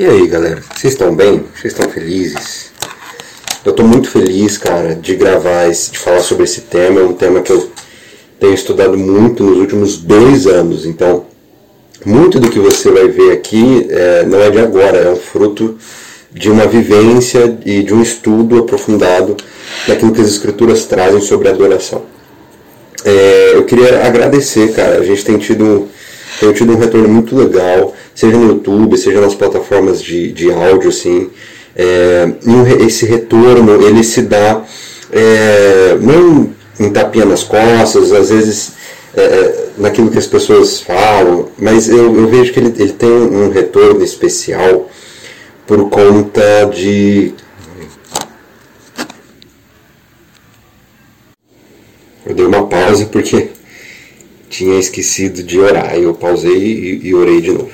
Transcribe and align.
E 0.00 0.06
aí, 0.06 0.26
galera? 0.28 0.62
Vocês 0.74 0.94
estão 0.94 1.14
bem? 1.14 1.44
Vocês 1.54 1.74
estão 1.74 1.90
felizes? 1.90 2.70
Eu 3.62 3.72
estou 3.72 3.86
muito 3.86 4.10
feliz, 4.10 4.56
cara, 4.56 4.94
de 4.94 5.14
gravar, 5.14 5.68
esse, 5.68 5.90
de 5.90 5.98
falar 5.98 6.20
sobre 6.20 6.44
esse 6.44 6.62
tema. 6.62 7.00
É 7.00 7.04
um 7.04 7.12
tema 7.12 7.42
que 7.42 7.52
eu 7.52 7.70
tenho 8.40 8.54
estudado 8.54 8.96
muito 8.96 9.44
nos 9.44 9.58
últimos 9.58 9.98
dois 9.98 10.46
anos. 10.46 10.86
Então, 10.86 11.26
muito 12.02 12.40
do 12.40 12.48
que 12.48 12.58
você 12.58 12.90
vai 12.90 13.08
ver 13.08 13.32
aqui 13.32 13.88
é, 13.90 14.24
não 14.24 14.40
é 14.40 14.48
de 14.48 14.58
agora, 14.58 14.96
é 14.96 15.10
um 15.10 15.16
fruto 15.16 15.76
de 16.32 16.50
uma 16.50 16.66
vivência 16.66 17.58
e 17.66 17.82
de 17.82 17.92
um 17.92 18.00
estudo 18.00 18.56
aprofundado 18.56 19.36
daquilo 19.86 20.12
que 20.12 20.22
as 20.22 20.28
escrituras 20.28 20.86
trazem 20.86 21.20
sobre 21.20 21.48
a 21.48 21.50
adoração. 21.50 22.04
É, 23.04 23.50
eu 23.52 23.66
queria 23.66 24.02
agradecer, 24.06 24.72
cara. 24.72 24.98
A 24.98 25.04
gente 25.04 25.22
tem 25.26 25.36
tido, 25.36 25.90
tem 26.38 26.52
tido 26.52 26.72
um 26.72 26.76
retorno 26.76 27.08
muito 27.08 27.36
legal 27.36 27.94
seja 28.20 28.36
no 28.36 28.48
YouTube, 28.48 28.98
seja 28.98 29.20
nas 29.20 29.34
plataformas 29.34 30.02
de, 30.02 30.30
de 30.32 30.52
áudio, 30.52 30.90
assim. 30.90 31.30
É, 31.74 32.30
e 32.46 32.84
esse 32.84 33.06
retorno, 33.06 33.82
ele 33.82 34.04
se 34.04 34.22
dá 34.22 34.62
é, 35.10 35.96
não 36.00 36.50
em 36.78 36.90
tapinha 36.90 37.24
nas 37.24 37.42
costas, 37.42 38.12
às 38.12 38.28
vezes 38.28 38.72
é, 39.16 39.22
é, 39.22 39.66
naquilo 39.78 40.10
que 40.10 40.18
as 40.18 40.26
pessoas 40.26 40.80
falam, 40.80 41.48
mas 41.58 41.88
eu, 41.88 42.14
eu 42.16 42.26
vejo 42.28 42.52
que 42.52 42.60
ele, 42.60 42.74
ele 42.78 42.92
tem 42.92 43.10
um 43.10 43.50
retorno 43.50 44.02
especial 44.04 44.90
por 45.66 45.88
conta 45.88 46.64
de 46.66 47.32
Eu 52.26 52.34
dei 52.34 52.46
uma 52.46 52.66
pausa 52.66 53.06
porque 53.06 53.48
tinha 54.50 54.78
esquecido 54.78 55.42
de 55.42 55.58
orar. 55.58 55.94
Eu 55.94 56.12
pausei 56.12 56.56
e, 56.56 57.08
e 57.08 57.14
orei 57.14 57.40
de 57.40 57.52
novo. 57.52 57.70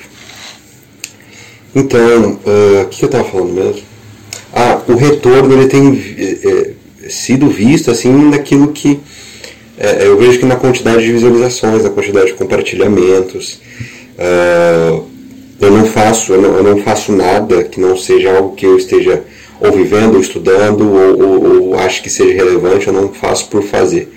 Então, 1.75 2.39
ah, 2.45 2.49
o 2.49 2.83
uh, 2.83 2.87
que 2.89 3.03
eu 3.03 3.07
estava 3.07 3.25
falando 3.25 3.53
mesmo? 3.53 3.81
Ah, 4.53 4.81
o 4.87 4.95
retorno 4.95 5.53
ele 5.53 5.67
tem 5.67 6.15
é, 6.43 7.09
sido 7.09 7.49
visto 7.49 7.91
assim 7.91 8.11
naquilo 8.29 8.69
que 8.71 8.99
é, 9.77 10.07
eu 10.07 10.17
vejo 10.17 10.39
que 10.39 10.45
na 10.45 10.55
quantidade 10.55 11.03
de 11.03 11.11
visualizações, 11.11 11.83
na 11.83 11.89
quantidade 11.89 12.27
de 12.27 12.33
compartilhamentos. 12.33 13.59
Uh, 14.17 15.05
eu 15.59 15.71
não 15.71 15.85
faço, 15.85 16.33
eu 16.33 16.41
não, 16.41 16.55
eu 16.57 16.63
não, 16.63 16.77
faço 16.81 17.11
nada 17.11 17.63
que 17.63 17.79
não 17.79 17.97
seja 17.97 18.35
algo 18.35 18.55
que 18.55 18.65
eu 18.65 18.77
esteja 18.77 19.23
ou 19.59 19.71
vivendo, 19.71 20.15
ou 20.15 20.21
estudando, 20.21 20.81
ou, 20.81 21.21
ou, 21.21 21.61
ou 21.69 21.79
acho 21.79 22.01
que 22.01 22.09
seja 22.09 22.33
relevante, 22.33 22.87
eu 22.87 22.93
não 22.93 23.11
faço 23.11 23.49
por 23.49 23.63
fazer. 23.63 24.11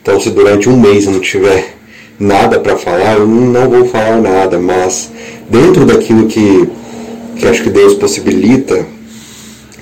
Então, 0.00 0.20
se 0.20 0.30
durante 0.30 0.68
um 0.68 0.78
mês 0.78 1.06
eu 1.06 1.12
não 1.12 1.20
tiver 1.20 1.75
nada 2.18 2.58
para 2.58 2.76
falar, 2.76 3.18
eu 3.18 3.26
não 3.26 3.68
vou 3.68 3.86
falar 3.86 4.20
nada, 4.20 4.58
mas 4.58 5.10
dentro 5.48 5.84
daquilo 5.84 6.26
que 6.26 6.68
que 7.36 7.46
acho 7.46 7.62
que 7.62 7.70
Deus 7.70 7.94
possibilita 7.94 8.86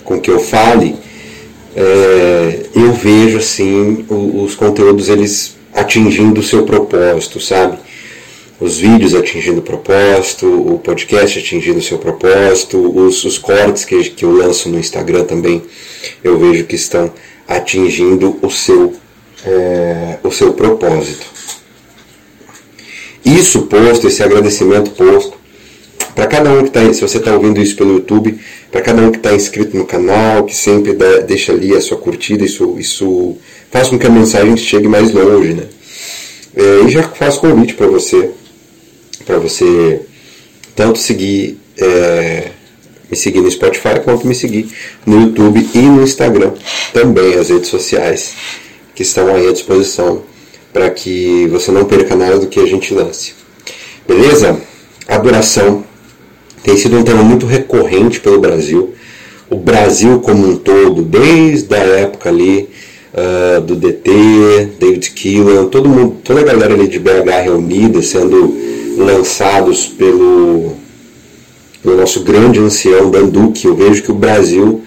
com 0.03 0.21
que 0.21 0.31
eu 0.31 0.41
fale, 0.41 0.97
é, 1.77 2.67
eu 2.75 2.93
vejo 2.93 3.39
assim 3.39 4.05
os, 4.09 4.51
os 4.51 4.55
conteúdos 4.57 5.09
eles 5.09 5.57
atingindo 5.73 6.41
o 6.41 6.43
seu 6.43 6.65
propósito, 6.65 7.41
sabe? 7.41 7.79
Os 8.61 8.79
vídeos 8.79 9.15
atingindo 9.15 9.61
o 9.61 9.63
propósito, 9.63 10.47
o 10.47 10.79
podcast 10.79 11.39
atingindo 11.39 11.79
o 11.79 11.83
seu 11.83 11.99
propósito, 11.99 12.79
os, 12.79 13.25
os 13.25 13.39
cortes 13.39 13.85
que, 13.85 14.11
que 14.11 14.25
eu 14.25 14.33
lanço 14.33 14.69
no 14.69 14.79
Instagram 14.79 15.25
também 15.25 15.63
eu 16.23 16.39
vejo 16.39 16.65
que 16.65 16.77
estão 16.77 17.13
atingindo 17.49 18.39
o 18.43 18.51
seu, 18.51 18.95
é, 19.45 20.19
o 20.23 20.31
seu 20.31 20.53
propósito. 20.53 21.27
Isso 23.25 23.63
posto, 23.63 24.07
esse 24.07 24.23
agradecimento 24.23 24.91
posto, 24.91 25.35
para 26.15 26.27
cada 26.27 26.51
um 26.51 26.63
que 26.63 26.69
está, 26.69 26.93
se 26.93 27.01
você 27.01 27.19
está 27.19 27.35
ouvindo 27.35 27.61
isso 27.61 27.75
pelo 27.75 27.95
YouTube, 27.95 28.39
para 28.71 28.81
cada 28.83 29.03
um 29.03 29.11
que 29.11 29.17
está 29.17 29.35
inscrito 29.35 29.77
no 29.77 29.85
canal, 29.85 30.45
que 30.45 30.55
sempre 30.55 30.93
dá, 30.93 31.21
deixa 31.21 31.53
ali 31.53 31.75
a 31.75 31.81
sua 31.81 31.97
curtida, 31.97 32.45
isso, 32.45 32.77
isso 32.79 33.37
faz 33.71 33.89
com 33.89 33.99
que 33.99 34.07
a 34.07 34.11
mensagem 34.11 34.57
chegue 34.57 34.87
mais 34.87 35.11
longe, 35.13 35.55
né? 35.55 35.65
É, 36.55 36.85
e 36.87 36.91
já 36.91 37.03
faço 37.03 37.41
convite 37.41 37.75
para 37.75 37.89
você, 37.89 38.31
para 39.27 39.39
você 39.39 40.03
tanto 40.77 40.99
seguir, 40.99 41.59
é, 41.79 42.51
me 43.11 43.17
seguir 43.17 43.41
no 43.41 43.51
Spotify, 43.51 44.01
quanto 44.05 44.27
me 44.27 44.35
seguir 44.35 44.69
no 45.05 45.23
YouTube 45.23 45.69
e 45.75 45.79
no 45.79 46.03
Instagram, 46.03 46.53
também 46.93 47.35
as 47.35 47.49
redes 47.49 47.69
sociais 47.69 48.35
que 48.95 49.03
estão 49.03 49.35
aí 49.35 49.49
à 49.49 49.53
disposição 49.53 50.23
para 50.75 50.91
que 50.91 51.47
você 51.47 51.71
não 51.71 51.85
perca 51.85 52.17
nada 52.17 52.41
do 52.41 52.49
que 52.49 52.59
a 52.59 52.67
gente 52.67 52.93
lance. 52.93 53.33
Beleza? 54.09 54.61
Adoração 55.07 55.85
tem 56.65 56.77
sido 56.77 56.99
um 56.99 57.05
tema 57.05 57.23
muito 57.23 57.47
recorrente 57.47 58.19
pelo 58.19 58.41
Brasil. 58.41 58.93
O 59.49 59.57
Brasil 59.57 60.19
como 60.19 60.49
um 60.49 60.57
todo, 60.57 61.03
desde 61.03 61.73
a 61.77 61.79
época 61.79 62.29
ali 62.29 62.69
uh, 63.13 63.61
do 63.61 63.77
DT, 63.77 64.71
David 64.81 65.11
Keelan, 65.13 65.67
todo 65.67 65.89
mundo, 65.89 66.17
toda 66.25 66.41
a 66.41 66.45
galera 66.45 66.75
ali 66.75 66.89
de 66.89 66.99
BH 66.99 67.45
reunida, 67.45 68.03
sendo 68.03 68.53
lançados 68.99 69.87
pelo, 69.87 70.73
pelo 71.83 71.97
nosso 71.97 72.25
grande 72.25 72.59
ancião 72.59 73.11
Danduque, 73.11 73.67
eu 73.67 73.77
vejo 73.77 74.03
que 74.03 74.11
o 74.11 74.15
Brasil 74.15 74.83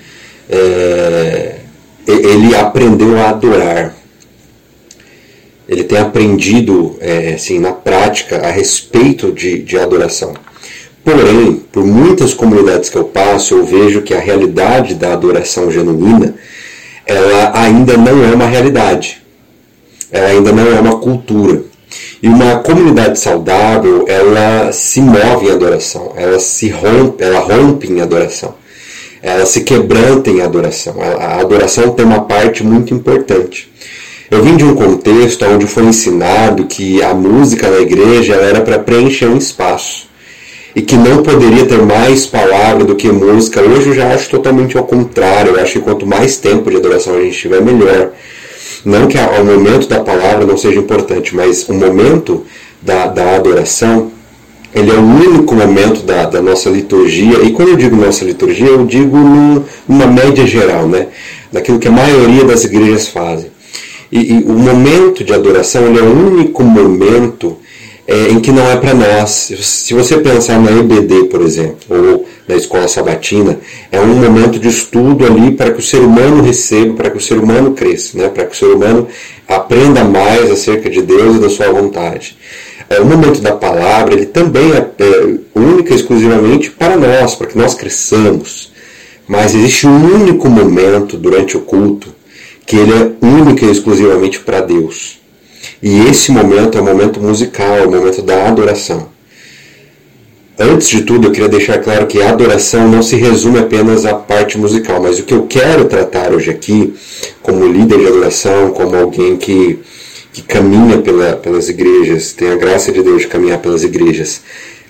é, 0.49 1.59
ele 2.05 2.53
aprendeu 2.55 3.17
a 3.19 3.29
adorar. 3.29 3.96
Ele 5.67 5.83
tem 5.83 5.97
aprendido 5.97 6.95
é, 6.99 7.33
assim, 7.33 7.59
na 7.59 7.71
prática 7.71 8.37
a 8.37 8.51
respeito 8.51 9.31
de, 9.31 9.59
de 9.59 9.77
adoração. 9.77 10.33
Porém, 11.03 11.63
por 11.71 11.85
muitas 11.85 12.33
comunidades 12.33 12.89
que 12.89 12.97
eu 12.97 13.05
passo, 13.05 13.53
eu 13.53 13.65
vejo 13.65 14.01
que 14.01 14.13
a 14.13 14.19
realidade 14.19 14.93
da 14.93 15.13
adoração 15.13 15.71
genuína, 15.71 16.35
ela 17.05 17.51
ainda 17.61 17.95
não 17.95 18.23
é 18.23 18.33
uma 18.33 18.45
realidade. 18.45 19.21
Ela 20.11 20.27
ainda 20.27 20.51
não 20.51 20.67
é 20.67 20.79
uma 20.79 20.99
cultura. 20.99 21.63
E 22.21 22.27
uma 22.27 22.59
comunidade 22.59 23.19
saudável, 23.19 24.05
ela 24.07 24.71
se 24.71 24.99
move 24.99 25.47
em 25.47 25.51
adoração, 25.51 26.13
ela 26.15 26.39
se 26.39 26.69
rompe, 26.69 27.23
ela 27.23 27.39
rompe 27.39 27.87
em 27.87 28.01
adoração. 28.01 28.55
Ela 29.21 29.45
se 29.45 29.61
quebranta 29.61 30.29
em 30.29 30.41
adoração. 30.41 30.95
A 31.01 31.39
adoração 31.39 31.91
tem 31.91 32.05
uma 32.05 32.25
parte 32.25 32.63
muito 32.63 32.93
importante. 32.93 33.71
Eu 34.29 34.43
vim 34.43 34.57
de 34.57 34.65
um 34.65 34.75
contexto 34.75 35.45
onde 35.45 35.65
foi 35.65 35.83
ensinado 35.83 36.65
que 36.65 37.01
a 37.01 37.13
música 37.13 37.69
na 37.69 37.79
igreja 37.79 38.35
era 38.35 38.59
para 38.59 38.77
preencher 38.77 39.25
um 39.27 39.37
espaço 39.37 40.09
e 40.75 40.81
que 40.81 40.97
não 40.97 41.23
poderia 41.23 41.65
ter 41.65 41.81
mais 41.81 42.25
palavra 42.25 42.83
do 42.83 42.93
que 42.93 43.09
música. 43.09 43.61
Hoje 43.61 43.87
eu 43.87 43.95
já 43.95 44.13
acho 44.13 44.29
totalmente 44.29 44.77
ao 44.77 44.83
contrário. 44.83 45.53
Eu 45.53 45.61
acho 45.61 45.73
que 45.73 45.79
quanto 45.79 46.05
mais 46.05 46.35
tempo 46.35 46.69
de 46.69 46.75
adoração 46.75 47.15
a 47.15 47.21
gente 47.21 47.37
tiver, 47.37 47.61
melhor. 47.61 48.11
Não 48.83 49.07
que 49.07 49.17
o 49.17 49.45
momento 49.45 49.87
da 49.87 50.01
palavra 50.01 50.45
não 50.45 50.57
seja 50.57 50.77
importante, 50.77 51.33
mas 51.33 51.67
o 51.69 51.73
momento 51.73 52.45
da, 52.81 53.07
da 53.07 53.35
adoração, 53.37 54.11
ele 54.75 54.91
é 54.91 54.93
o 54.93 55.03
único 55.03 55.55
momento 55.55 56.03
da, 56.03 56.25
da 56.25 56.41
nossa 56.41 56.69
liturgia. 56.69 57.39
E 57.43 57.53
quando 57.53 57.69
eu 57.69 57.77
digo 57.77 57.95
nossa 57.95 58.25
liturgia, 58.25 58.67
eu 58.67 58.85
digo 58.85 59.17
no, 59.17 59.65
numa 59.87 60.05
média 60.05 60.45
geral, 60.45 60.85
né? 60.85 61.07
daquilo 61.51 61.79
que 61.79 61.87
a 61.87 61.91
maioria 61.91 62.43
das 62.43 62.63
igrejas 62.63 63.07
fazem. 63.07 63.51
E, 64.11 64.33
e 64.33 64.43
o 64.43 64.53
momento 64.53 65.23
de 65.23 65.33
adoração 65.33 65.83
é 65.95 66.01
o 66.01 66.27
único 66.27 66.63
momento 66.63 67.57
é, 68.07 68.29
em 68.29 68.39
que 68.39 68.51
não 68.51 68.65
é 68.65 68.77
para 68.77 68.93
nós. 68.93 69.51
Se 69.59 69.93
você 69.93 70.17
pensar 70.17 70.59
na 70.59 70.71
EBD, 70.71 71.25
por 71.25 71.41
exemplo, 71.41 71.77
ou 71.89 72.25
na 72.47 72.55
escola 72.55 72.87
sabatina, 72.87 73.59
é 73.91 73.99
um 73.99 74.15
momento 74.15 74.57
de 74.57 74.69
estudo 74.69 75.25
ali 75.25 75.51
para 75.51 75.71
que 75.71 75.79
o 75.79 75.83
ser 75.83 75.99
humano 75.99 76.41
receba, 76.41 76.93
para 76.93 77.09
que 77.09 77.17
o 77.17 77.21
ser 77.21 77.37
humano 77.37 77.71
cresça, 77.71 78.17
né? 78.17 78.29
para 78.29 78.45
que 78.45 78.53
o 78.53 78.57
ser 78.57 78.67
humano 78.67 79.07
aprenda 79.45 80.05
mais 80.05 80.49
acerca 80.49 80.89
de 80.89 81.01
Deus 81.01 81.35
e 81.35 81.39
da 81.39 81.49
sua 81.49 81.69
vontade. 81.69 82.37
É, 82.89 83.01
o 83.01 83.05
momento 83.05 83.41
da 83.41 83.51
palavra, 83.51 84.13
ele 84.13 84.25
também 84.25 84.71
é, 84.71 84.77
é 84.77 85.37
única 85.53 85.91
e 85.91 85.95
exclusivamente 85.95 86.71
para 86.71 86.95
nós, 86.95 87.35
para 87.35 87.47
que 87.47 87.57
nós 87.57 87.73
cresçamos. 87.73 88.71
Mas 89.27 89.53
existe 89.53 89.85
um 89.85 90.15
único 90.15 90.47
momento 90.47 91.17
durante 91.17 91.57
o 91.57 91.61
culto 91.61 92.15
que 92.67 92.75
ele 92.75 92.91
é 92.91 93.25
único 93.25 93.65
e 93.65 93.71
exclusivamente 93.71 94.41
para 94.41 94.59
Deus. 94.59 95.19
E 95.81 96.01
esse 96.01 96.31
momento 96.31 96.77
é 96.77 96.81
o 96.81 96.83
momento 96.83 97.19
musical, 97.21 97.77
é 97.77 97.87
o 97.87 97.91
momento 97.91 98.21
da 98.21 98.45
adoração. 98.45 99.07
Antes 100.59 100.89
de 100.89 101.03
tudo, 101.03 101.27
eu 101.27 101.31
queria 101.31 101.47
deixar 101.47 101.77
claro 101.77 102.07
que 102.07 102.21
a 102.21 102.29
adoração 102.29 102.89
não 102.89 103.01
se 103.01 103.15
resume 103.15 103.59
apenas 103.59 104.05
à 104.05 104.15
parte 104.15 104.57
musical, 104.57 105.01
mas 105.01 105.17
o 105.17 105.23
que 105.23 105.33
eu 105.33 105.43
quero 105.43 105.85
tratar 105.85 106.33
hoje 106.33 106.49
aqui, 106.49 106.93
como 107.41 107.65
líder 107.65 107.99
de 107.99 108.07
adoração, 108.07 108.71
como 108.71 108.95
alguém 108.95 109.37
que, 109.37 109.79
que 110.33 110.41
caminha 110.41 110.97
pela, 110.97 111.33
pelas 111.33 111.69
igrejas, 111.69 112.33
tem 112.33 112.49
a 112.49 112.55
graça 112.55 112.91
de 112.91 113.01
Deus 113.01 113.21
de 113.21 113.27
caminhar 113.27 113.59
pelas 113.59 113.83
igrejas, 113.83 114.41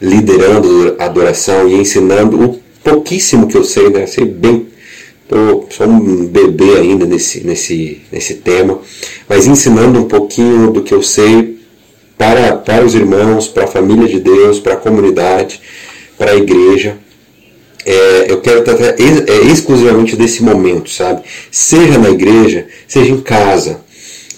liderando 0.01 0.95
a 0.97 1.05
adoração 1.05 1.67
e 1.67 1.75
ensinando 1.75 2.41
o 2.41 2.59
pouquíssimo 2.81 3.47
que 3.47 3.57
eu 3.57 3.63
sei, 3.63 3.89
né? 3.89 4.07
sei 4.07 4.25
bem 4.25 4.66
Estou 5.29 5.67
só 5.69 5.83
um 5.83 6.25
bebê 6.25 6.77
ainda 6.77 7.05
nesse, 7.05 7.45
nesse, 7.45 8.01
nesse 8.09 8.35
tema, 8.35 8.79
mas 9.27 9.45
ensinando 9.45 9.99
um 9.99 10.05
pouquinho 10.05 10.71
do 10.71 10.81
que 10.81 10.93
eu 10.93 11.03
sei 11.03 11.59
para, 12.17 12.55
para 12.55 12.85
os 12.85 12.95
irmãos, 12.95 13.45
para 13.45 13.65
a 13.65 13.67
família 13.67 14.07
de 14.07 14.21
Deus, 14.21 14.57
para 14.57 14.75
a 14.75 14.77
comunidade, 14.77 15.59
para 16.17 16.31
a 16.31 16.35
igreja. 16.35 16.95
é, 17.85 18.31
eu 18.31 18.39
quero 18.39 18.63
tratar 18.63 18.97
ex, 18.97 19.23
é, 19.27 19.41
exclusivamente 19.51 20.15
desse 20.15 20.41
momento, 20.41 20.89
sabe? 20.89 21.23
Seja 21.51 21.97
na 21.97 22.09
igreja, 22.09 22.65
seja 22.87 23.11
em 23.11 23.19
casa. 23.19 23.81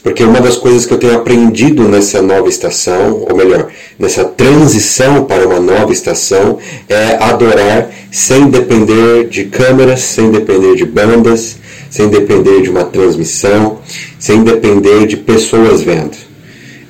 Porque 0.02 0.24
uma 0.24 0.40
das 0.40 0.56
coisas 0.56 0.86
que 0.86 0.94
eu 0.94 0.98
tenho 0.98 1.16
aprendido 1.16 1.84
nessa 1.88 2.22
nova 2.22 2.48
estação, 2.48 3.26
ou 3.30 3.36
melhor, 3.36 3.68
nessa 3.98 4.24
transição 4.24 5.26
para 5.26 5.46
uma 5.46 5.60
nova 5.60 5.92
estação, 5.92 6.58
é 6.88 7.18
adorar 7.22 7.90
sem 8.10 8.50
depender 8.50 9.28
de 9.28 9.46
câmeras, 9.46 10.00
sem 10.00 10.32
depender 10.32 10.76
de 10.76 10.86
bandas, 10.86 11.58
sem 11.90 12.08
depender 12.08 12.62
de 12.62 12.70
uma 12.70 12.86
transmissão, 12.86 13.80
sem 14.18 14.44
depender 14.44 15.06
de 15.06 15.18
pessoas 15.18 15.82
vendo. 15.82 16.30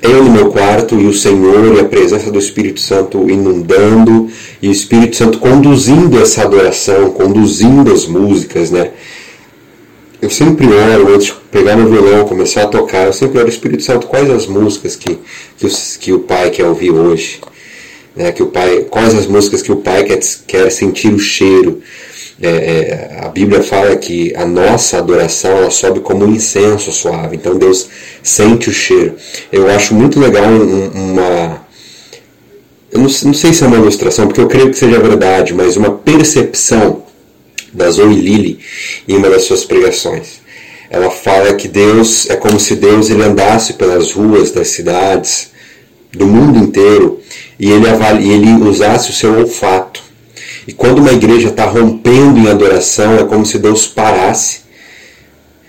Eu 0.02 0.24
no 0.24 0.30
meu 0.30 0.50
quarto 0.50 0.98
e 0.98 1.06
o 1.06 1.12
Senhor 1.12 1.76
e 1.76 1.80
a 1.80 1.84
presença 1.84 2.30
do 2.30 2.38
Espírito 2.38 2.80
Santo 2.80 3.28
inundando 3.28 4.28
e 4.62 4.68
o 4.68 4.72
Espírito 4.72 5.16
Santo 5.16 5.38
conduzindo 5.38 6.18
essa 6.18 6.42
adoração, 6.42 7.10
conduzindo 7.10 7.92
as 7.92 8.06
músicas, 8.06 8.70
né? 8.70 8.90
Eu 10.20 10.28
sempre 10.28 10.66
oro 10.66 11.14
antes 11.14 11.28
de 11.28 11.34
pegar 11.50 11.76
meu 11.76 11.88
violão, 11.88 12.26
começar 12.26 12.64
a 12.64 12.66
tocar, 12.66 13.06
eu 13.06 13.12
sempre 13.12 13.38
oro 13.38 13.48
Espírito 13.48 13.82
Santo, 13.82 14.06
quais 14.06 14.28
as 14.28 14.46
músicas 14.46 14.94
que, 14.94 15.18
que, 15.56 15.66
o, 15.66 15.70
que 15.98 16.12
o 16.12 16.20
Pai 16.20 16.50
quer 16.50 16.66
ouvir 16.66 16.90
hoje? 16.90 17.40
Né? 18.14 18.32
Que 18.32 18.42
o 18.42 18.48
pai, 18.48 18.86
quais 18.90 19.14
as 19.14 19.26
músicas 19.26 19.62
que 19.62 19.72
o 19.72 19.76
Pai 19.76 20.04
quer, 20.04 20.18
quer 20.46 20.70
sentir 20.70 21.12
o 21.12 21.18
cheiro? 21.18 21.80
É, 22.42 22.48
é, 22.48 23.20
a 23.22 23.28
Bíblia 23.28 23.62
fala 23.62 23.94
que 23.96 24.34
a 24.34 24.46
nossa 24.46 24.98
adoração 24.98 25.50
ela 25.50 25.70
sobe 25.70 26.00
como 26.00 26.24
um 26.24 26.34
incenso 26.34 26.90
suave, 26.90 27.36
então 27.36 27.58
Deus 27.58 27.88
sente 28.22 28.70
o 28.70 28.72
cheiro. 28.72 29.14
Eu 29.52 29.70
acho 29.70 29.94
muito 29.94 30.18
legal 30.18 30.44
um, 30.44 30.88
uma. 30.88 31.66
Eu 32.90 32.98
não, 32.98 33.08
não, 33.24 33.34
sei 33.34 33.52
se 33.52 33.62
é 33.62 33.66
uma 33.66 33.76
ilustração, 33.76 34.26
porque 34.26 34.40
eu 34.40 34.48
creio 34.48 34.70
que 34.70 34.78
seja 34.78 34.98
verdade, 34.98 35.52
mas 35.52 35.76
uma 35.76 35.92
percepção 35.92 36.99
da 37.72 37.90
Zoe 37.90 38.14
Lilly 38.14 38.58
em 39.08 39.16
uma 39.16 39.30
das 39.30 39.44
suas 39.44 39.64
pregações. 39.64 40.40
Ela 40.88 41.10
fala 41.10 41.54
que 41.54 41.68
Deus 41.68 42.28
é 42.28 42.36
como 42.36 42.58
se 42.58 42.74
Deus 42.74 43.10
ele 43.10 43.22
andasse 43.22 43.74
pelas 43.74 44.12
ruas 44.12 44.50
das 44.50 44.68
cidades 44.68 45.50
do 46.12 46.26
mundo 46.26 46.58
inteiro 46.58 47.20
e 47.58 47.70
ele, 47.70 47.86
ele 48.22 48.52
usasse 48.68 49.10
o 49.10 49.14
seu 49.14 49.38
olfato 49.38 50.10
e 50.66 50.72
quando 50.72 50.98
uma 50.98 51.12
igreja 51.12 51.48
está 51.48 51.64
rompendo 51.64 52.38
em 52.38 52.48
adoração, 52.48 53.16
é 53.16 53.24
como 53.24 53.46
se 53.46 53.58
Deus 53.58 53.86
parasse, 53.86 54.60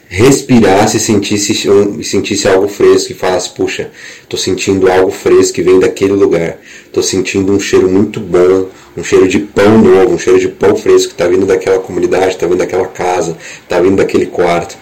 respirasse 0.08 0.98
e 0.98 1.00
sentisse, 1.00 1.68
e 1.98 2.04
sentisse 2.04 2.48
algo 2.48 2.68
fresco 2.68 3.12
e 3.12 3.16
falasse: 3.16 3.50
Puxa, 3.50 3.90
estou 4.22 4.40
sentindo 4.40 4.92
algo 4.92 5.10
fresco 5.12 5.54
que 5.54 5.62
vem 5.62 5.80
daquele 5.80 6.14
lugar. 6.14 6.58
Estou 6.86 7.02
sentindo 7.02 7.52
um 7.52 7.60
cheiro 7.60 7.90
muito 7.90 8.20
bom, 8.20 8.68
um 8.96 9.04
cheiro 9.04 9.28
de 9.28 9.40
pão 9.40 9.78
novo, 9.78 10.14
um 10.14 10.20
cheiro 10.20 10.40
de 10.40 10.50
pão 10.50 10.76
fresco 10.76 11.10
que 11.10 11.14
está 11.14 11.28
vindo 11.28 11.46
daquela 11.46 11.80
comunidade, 11.80 12.30
está 12.30 12.46
vindo 12.46 12.58
daquela 12.58 12.88
casa, 12.88 13.38
está 13.64 13.80
vindo 13.80 13.96
daquele 13.96 14.26
quarto. 14.26 14.78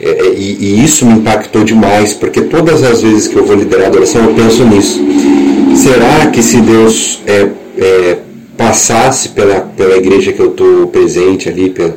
É, 0.00 0.08
é, 0.08 0.34
e, 0.34 0.56
e, 0.60 0.84
isso 0.84 1.06
me 1.06 1.14
impactou 1.14 1.64
demais, 1.64 2.12
porque 2.12 2.42
todas 2.42 2.82
as 2.82 3.02
vezes 3.02 3.28
que 3.28 3.36
eu 3.36 3.44
vou 3.44 3.56
liderar 3.56 3.86
a 3.86 3.88
adoração, 3.88 4.24
eu 4.24 4.34
penso 4.34 4.64
nisso. 4.64 5.00
Será 5.76 6.26
que 6.30 6.42
se 6.42 6.60
Deus 6.60 7.22
é, 7.26 7.48
é 7.78 8.18
passasse 8.56 9.30
pela, 9.30 9.60
pela 9.60 9.96
igreja 9.96 10.32
que 10.32 10.40
eu 10.40 10.50
estou 10.50 10.86
presente 10.88 11.48
ali, 11.48 11.70
pela, 11.70 11.96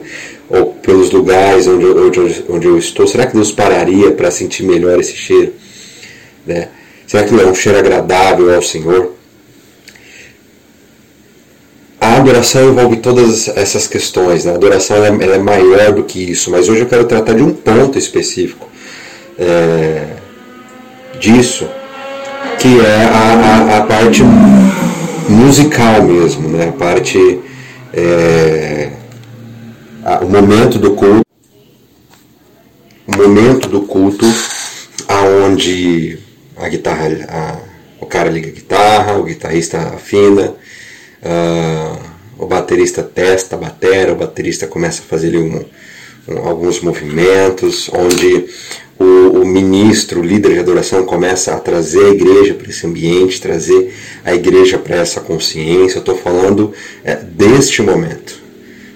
ou 0.49 0.67
pelos 0.67 1.11
lugares 1.11 1.67
onde, 1.67 1.85
onde, 1.85 2.45
onde 2.49 2.67
eu 2.67 2.77
estou, 2.77 3.05
será 3.05 3.25
que 3.25 3.33
Deus 3.33 3.51
pararia 3.51 4.11
para 4.11 4.31
sentir 4.31 4.63
melhor 4.63 4.99
esse 4.99 5.15
cheiro? 5.15 5.53
Né? 6.45 6.69
Será 7.05 7.23
que 7.23 7.33
não 7.33 7.41
é 7.43 7.45
um 7.45 7.55
cheiro 7.55 7.77
agradável 7.77 8.53
ao 8.53 8.61
Senhor? 8.61 9.16
A 12.17 12.19
adoração 12.19 12.71
envolve 12.71 12.97
todas 12.97 13.47
essas 13.49 13.85
questões, 13.85 14.43
né? 14.43 14.51
a 14.51 14.55
adoração 14.55 14.97
ela 14.97 15.05
é, 15.05 15.23
ela 15.23 15.35
é, 15.35 15.37
maior 15.37 15.91
do 15.91 16.03
que 16.03 16.31
isso, 16.31 16.49
mas 16.49 16.67
hoje 16.67 16.81
eu 16.81 16.87
quero 16.87 17.05
tratar 17.05 17.35
de 17.35 17.43
um 17.43 17.53
ponto 17.53 17.95
específico 17.95 18.67
é, 19.37 20.15
disso, 21.19 21.69
que 22.57 22.79
é 22.79 23.03
a, 23.03 23.75
a, 23.75 23.77
a 23.77 23.81
parte 23.83 24.23
musical 25.29 26.01
mesmo, 26.01 26.49
né? 26.49 26.69
a 26.69 26.71
parte. 26.71 27.39
É, 27.93 28.89
a, 30.03 30.25
o 30.25 30.27
momento 30.27 30.79
do 30.79 30.95
culto. 30.95 31.21
O 33.05 33.15
momento 33.15 33.69
do 33.69 33.81
culto 33.81 34.25
aonde 35.07 36.17
a 36.57 36.67
guitarra. 36.67 37.61
O 38.01 38.07
cara 38.07 38.27
liga 38.27 38.47
a 38.47 38.51
guitarra, 38.51 39.13
o 39.13 39.23
guitarrista 39.23 39.77
afina, 39.93 40.55
uh, 41.21 42.06
o 42.37 42.45
baterista 42.45 43.03
testa 43.03 43.55
a 43.55 43.59
bateria, 43.59 44.13
o 44.13 44.15
baterista 44.15 44.67
começa 44.67 45.01
a 45.01 45.05
fazer 45.05 45.29
ali 45.29 45.37
um, 45.37 45.65
um, 46.27 46.37
alguns 46.47 46.79
movimentos, 46.81 47.89
onde 47.93 48.45
o, 48.99 49.41
o, 49.41 49.45
ministro, 49.45 50.21
o 50.21 50.23
líder 50.23 50.53
de 50.53 50.59
adoração 50.59 51.05
começa 51.05 51.53
a 51.53 51.59
trazer 51.59 52.05
a 52.05 52.09
igreja 52.09 52.53
para 52.53 52.69
esse 52.69 52.85
ambiente, 52.85 53.41
trazer 53.41 53.93
a 54.23 54.33
igreja 54.33 54.77
para 54.77 54.97
essa 54.97 55.19
consciência. 55.19 55.97
Eu 55.97 56.01
estou 56.01 56.17
falando 56.17 56.73
é, 57.03 57.15
deste 57.15 57.81
momento, 57.81 58.39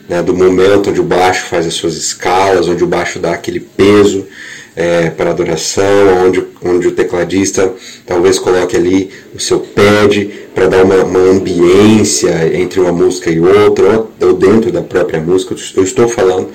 né, 0.08 0.22
do 0.22 0.36
momento 0.36 0.90
onde 0.90 1.00
o 1.00 1.04
baixo 1.04 1.46
faz 1.46 1.66
as 1.66 1.74
suas 1.74 1.96
escalas, 1.96 2.68
onde 2.68 2.84
o 2.84 2.88
baixo 2.88 3.20
dá 3.20 3.34
aquele 3.34 3.60
peso 3.60 4.28
é, 4.76 5.10
para 5.10 5.32
adoração, 5.32 6.26
onde, 6.26 6.44
onde 6.64 6.88
o 6.88 6.92
tecladista 6.92 7.74
talvez 8.06 8.40
coloque 8.40 8.76
ali 8.76 9.10
o 9.36 9.40
seu 9.40 9.60
pad 9.60 10.30
para 10.56 10.68
dar 10.68 10.84
uma, 10.84 11.04
uma 11.04 11.20
ambiência 11.20 12.56
entre 12.56 12.80
uma 12.80 12.92
música 12.92 13.30
e 13.30 13.40
outra, 13.40 14.06
ou, 14.20 14.34
dentro 14.34 14.72
da 14.72 14.82
própria 14.82 15.20
música. 15.20 15.56
Eu 15.76 15.84
estou 15.84 16.08
falando 16.08 16.50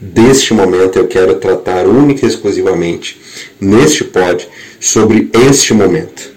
deste 0.00 0.54
momento, 0.54 0.98
eu 0.98 1.06
quero 1.06 1.34
tratar 1.36 1.86
única 1.86 2.24
e 2.24 2.28
exclusivamente 2.28 3.20
neste 3.60 4.04
pod 4.04 4.48
sobre 4.80 5.30
este 5.46 5.74
momento. 5.74 6.30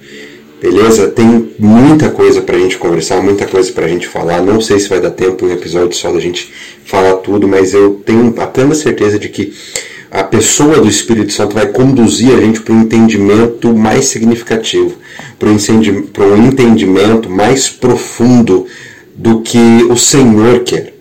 Beleza? 0.61 1.09
Tem 1.09 1.49
muita 1.59 2.09
coisa 2.09 2.41
para 2.41 2.55
a 2.55 2.59
gente 2.59 2.77
conversar, 2.77 3.21
muita 3.21 3.45
coisa 3.45 3.69
para 3.73 3.85
a 3.85 3.89
gente 3.89 4.07
falar. 4.07 4.41
Não 4.41 4.61
sei 4.61 4.79
se 4.79 4.87
vai 4.87 5.01
dar 5.01 5.11
tempo 5.11 5.45
em 5.45 5.49
um 5.49 5.51
episódio 5.51 5.93
só 5.93 6.09
da 6.09 6.21
gente 6.21 6.53
falar 6.85 7.15
tudo, 7.17 7.49
mas 7.49 7.73
eu 7.73 8.01
tenho 8.05 8.33
a 8.37 8.47
plena 8.47 8.73
certeza 8.73 9.19
de 9.19 9.27
que 9.27 9.53
a 10.13 10.23
pessoa 10.23 10.79
do 10.79 10.87
Espírito 10.87 11.33
Santo 11.33 11.55
vai 11.55 11.65
conduzir 11.65 12.37
a 12.37 12.39
gente 12.39 12.61
para 12.61 12.71
um 12.71 12.83
entendimento 12.83 13.75
mais 13.75 14.05
significativo, 14.05 14.95
para 15.39 15.49
um 15.49 16.47
entendimento 16.47 17.31
mais 17.31 17.67
profundo 17.67 18.67
do 19.15 19.41
que 19.41 19.57
o 19.89 19.97
Senhor 19.97 20.59
quer. 20.59 20.93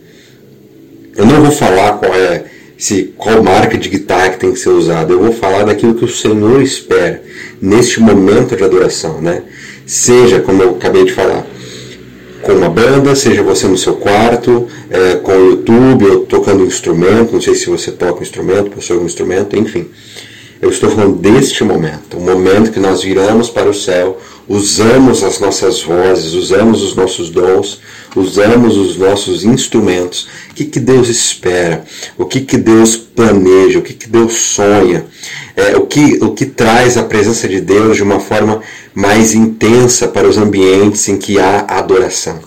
Eu 1.14 1.26
não 1.26 1.43
vou 1.43 1.53
falar 1.53 1.99
qual 1.99 2.14
é 2.14 2.47
se 2.78 3.12
qual 3.19 3.42
marca 3.42 3.76
de 3.76 3.90
guitarra 3.90 4.31
que 4.31 4.38
tem 4.38 4.52
que 4.54 4.59
ser 4.59 4.71
usada. 4.71 5.12
Eu 5.12 5.21
vou 5.21 5.33
falar 5.33 5.64
daquilo 5.64 5.95
que 5.95 6.07
o 6.07 6.09
Senhor 6.09 6.62
espera 6.62 7.23
neste 7.61 8.00
momento 8.00 8.57
de 8.57 8.64
adoração, 8.64 9.21
né? 9.21 9.42
Seja, 9.85 10.40
como 10.40 10.62
eu 10.62 10.71
acabei 10.71 11.04
de 11.04 11.12
falar, 11.12 11.47
com 12.42 12.52
uma 12.52 12.68
banda, 12.68 13.14
seja 13.14 13.42
você 13.42 13.66
no 13.66 13.78
seu 13.78 13.94
quarto, 13.94 14.66
é, 14.90 15.14
com 15.16 15.32
o 15.32 15.50
YouTube, 15.50 16.06
ou 16.06 16.20
tocando 16.20 16.64
um 16.64 16.66
instrumento, 16.66 17.32
não 17.32 17.40
sei 17.40 17.54
se 17.54 17.70
você 17.70 17.92
toca 17.92 18.20
um 18.20 18.22
instrumento, 18.22 18.70
possui 18.70 18.99
um 18.99 19.06
instrumento, 19.06 19.56
enfim. 19.56 19.88
Eu 20.61 20.70
estou 20.70 20.90
falando 20.90 21.16
deste 21.16 21.64
momento, 21.64 22.16
o 22.16 22.20
momento 22.20 22.70
que 22.70 22.78
nós 22.78 23.02
viramos 23.02 23.50
para 23.50 23.68
o 23.68 23.75
céu, 23.75 24.18
usamos 24.52 25.25
as 25.25 25.40
nossas 25.40 25.80
vozes, 25.80 26.35
usamos 26.35 26.82
os 26.82 26.94
nossos 26.94 27.30
dons, 27.30 27.80
usamos 28.14 28.76
os 28.76 28.99
nossos 28.99 29.44
instrumentos. 29.44 30.28
O 30.50 30.54
que, 30.54 30.66
que 30.66 30.78
Deus 30.78 31.09
espera? 31.09 31.82
O 32.18 32.26
que, 32.26 32.42
que 32.42 32.59
Deus 32.59 32.94
planeja? 32.94 33.78
O 33.78 33.82
que, 33.82 33.94
que 33.94 34.06
Deus 34.06 34.35
sonha? 34.35 35.06
É, 35.56 35.75
o, 35.78 35.87
que, 35.87 36.18
o 36.21 36.35
que 36.35 36.44
traz 36.44 36.99
a 36.99 37.02
presença 37.02 37.49
de 37.49 37.62
Deus 37.62 37.97
de 37.97 38.02
uma 38.02 38.21
forma 38.21 38.61
mais 38.94 39.32
intensa 39.32 40.06
para 40.06 40.28
os 40.28 40.37
ambientes 40.37 41.09
em 41.09 41.16
que 41.16 41.40
há 41.40 41.64
adoração. 41.66 42.38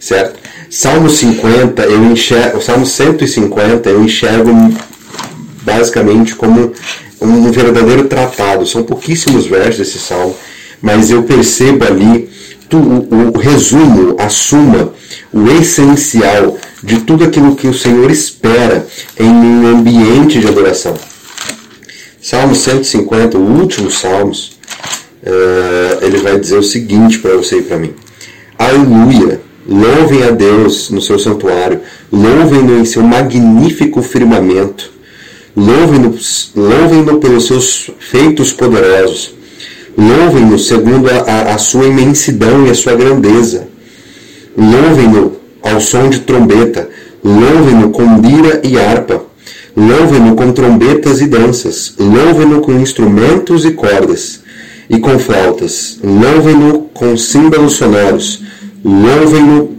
Certo? 0.00 0.40
Salmo 0.68 1.08
50, 1.08 1.84
eu 1.84 2.04
enxergo, 2.06 2.58
o 2.58 2.60
Salmo 2.60 2.84
150 2.84 3.88
eu 3.88 4.02
enxergo 4.02 4.50
basicamente 5.62 6.34
como 6.34 6.72
um 7.20 7.52
verdadeiro 7.52 8.08
tratado. 8.08 8.66
São 8.66 8.82
pouquíssimos 8.82 9.46
versos 9.46 9.78
desse 9.78 10.00
salmo, 10.00 10.34
mas 10.86 11.10
eu 11.10 11.24
percebo 11.24 11.84
ali 11.84 12.30
tu, 12.68 12.76
o, 12.76 13.32
o 13.34 13.38
resumo, 13.38 14.14
a 14.20 14.28
suma, 14.28 14.92
o 15.32 15.48
essencial 15.60 16.56
de 16.80 17.00
tudo 17.00 17.24
aquilo 17.24 17.56
que 17.56 17.66
o 17.66 17.74
Senhor 17.74 18.08
espera 18.08 18.86
em 19.18 19.28
um 19.28 19.66
ambiente 19.66 20.38
de 20.38 20.46
adoração. 20.46 20.94
Salmo 22.22 22.54
150, 22.54 23.36
o 23.36 23.60
último 23.60 23.90
Salmos, 23.90 24.58
uh, 25.24 26.04
ele 26.04 26.18
vai 26.18 26.38
dizer 26.38 26.56
o 26.56 26.62
seguinte 26.62 27.18
para 27.18 27.36
você 27.36 27.58
e 27.58 27.62
para 27.62 27.78
mim: 27.78 27.92
Aleluia! 28.56 29.40
Louvem 29.68 30.22
a 30.22 30.30
Deus 30.30 30.90
no 30.90 31.02
seu 31.02 31.18
santuário, 31.18 31.80
louvem-no 32.12 32.78
em 32.78 32.84
seu 32.84 33.02
magnífico 33.02 34.00
firmamento, 34.00 34.92
louvem-no 35.56 36.16
louvem 36.54 37.18
pelos 37.18 37.48
seus 37.48 37.90
feitos 37.98 38.52
poderosos, 38.52 39.35
Louvem-no 39.96 40.58
segundo 40.58 41.08
a, 41.08 41.18
a, 41.20 41.54
a, 41.54 41.58
sua 41.58 41.86
imensidão 41.86 42.66
e 42.66 42.70
a 42.70 42.74
sua 42.74 42.94
grandeza. 42.94 43.66
Louvem-no 44.56 45.36
ao 45.62 45.80
som 45.80 46.10
de 46.10 46.20
trombeta. 46.20 46.88
Louvem-no 47.24 47.90
com 47.90 48.20
lira 48.20 48.60
e 48.62 48.78
harpa. 48.78 49.24
Louvem-no 49.74 50.36
com 50.36 50.52
trombetas 50.52 51.20
e 51.20 51.26
danças. 51.26 51.94
Louvem-no 51.98 52.60
com 52.60 52.72
instrumentos 52.72 53.64
e 53.64 53.70
cordas 53.70 54.40
e 54.88 54.98
com 54.98 55.18
flautas. 55.18 55.98
Louvem-no 56.04 56.82
com 56.92 57.16
símbolos 57.16 57.74
sonoros. 57.74 58.42
Louvem-no 58.84 59.76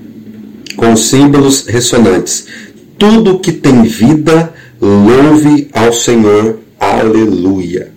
com 0.76 0.96
símbolos 0.96 1.66
ressonantes. 1.68 2.46
Tudo 2.98 3.40
que 3.40 3.52
tem 3.52 3.84
vida, 3.84 4.52
louve 4.82 5.70
ao 5.74 5.94
Senhor. 5.94 6.60
Aleluia. 6.80 7.97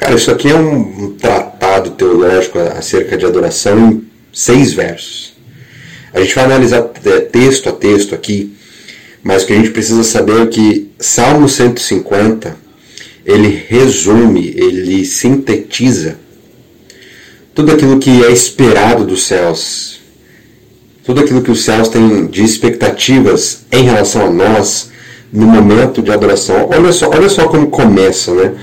Cara, 0.00 0.14
isso 0.14 0.30
aqui 0.30 0.48
é 0.48 0.54
um 0.54 1.10
tratado 1.10 1.90
teológico 1.90 2.58
acerca 2.58 3.18
de 3.18 3.26
adoração 3.26 3.78
em 3.78 4.08
seis 4.32 4.72
versos. 4.72 5.34
A 6.14 6.22
gente 6.22 6.34
vai 6.34 6.44
analisar 6.44 6.90
é, 7.04 7.20
texto 7.20 7.68
a 7.68 7.72
texto 7.72 8.14
aqui, 8.14 8.50
mas 9.22 9.42
o 9.42 9.46
que 9.46 9.52
a 9.52 9.56
gente 9.56 9.68
precisa 9.68 10.02
saber 10.02 10.40
é 10.40 10.46
que 10.46 10.90
Salmo 10.98 11.46
150 11.46 12.56
ele 13.26 13.62
resume, 13.68 14.54
ele 14.56 15.04
sintetiza 15.04 16.16
tudo 17.54 17.70
aquilo 17.70 17.98
que 17.98 18.24
é 18.24 18.32
esperado 18.32 19.04
dos 19.04 19.24
céus, 19.24 20.00
tudo 21.04 21.20
aquilo 21.20 21.42
que 21.42 21.50
os 21.50 21.62
céus 21.62 21.90
têm 21.90 22.26
de 22.26 22.42
expectativas 22.42 23.66
em 23.70 23.82
relação 23.82 24.24
a 24.24 24.30
nós 24.30 24.90
no 25.30 25.46
momento 25.46 26.00
de 26.00 26.10
adoração. 26.10 26.70
Olha 26.72 26.90
só, 26.90 27.10
olha 27.10 27.28
só 27.28 27.48
como 27.48 27.66
começa, 27.66 28.32
né? 28.32 28.54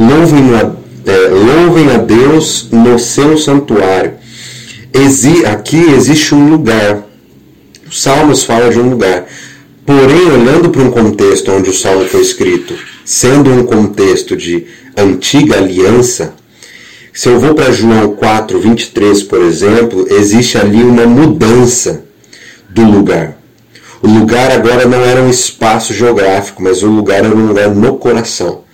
Louvem 0.00 0.54
a, 0.54 1.10
é, 1.12 1.28
louvem 1.28 1.90
a 1.90 1.98
Deus 1.98 2.68
no 2.72 2.98
seu 2.98 3.36
santuário. 3.36 4.14
Exi, 4.94 5.44
aqui 5.44 5.76
existe 5.92 6.34
um 6.34 6.48
lugar. 6.48 7.04
Os 7.86 8.00
Salmos 8.00 8.42
falam 8.42 8.70
de 8.70 8.80
um 8.80 8.88
lugar. 8.88 9.26
Porém, 9.84 10.30
olhando 10.30 10.70
para 10.70 10.80
um 10.80 10.90
contexto 10.90 11.52
onde 11.52 11.68
o 11.68 11.74
Salmo 11.74 12.06
foi 12.06 12.22
escrito, 12.22 12.74
sendo 13.04 13.50
um 13.50 13.62
contexto 13.64 14.34
de 14.34 14.66
antiga 14.96 15.58
aliança, 15.58 16.32
se 17.12 17.28
eu 17.28 17.38
vou 17.38 17.54
para 17.54 17.70
João 17.70 18.14
4, 18.14 18.58
23, 18.58 19.22
por 19.24 19.42
exemplo, 19.42 20.06
existe 20.08 20.56
ali 20.56 20.82
uma 20.82 21.06
mudança 21.06 22.04
do 22.70 22.84
lugar. 22.84 23.36
O 24.00 24.08
lugar 24.08 24.50
agora 24.50 24.86
não 24.86 25.04
era 25.04 25.20
um 25.20 25.28
espaço 25.28 25.92
geográfico, 25.92 26.62
mas 26.62 26.82
o 26.82 26.86
lugar 26.86 27.18
era 27.22 27.36
um 27.36 27.48
lugar 27.48 27.68
no 27.68 27.96
coração. 27.96 28.69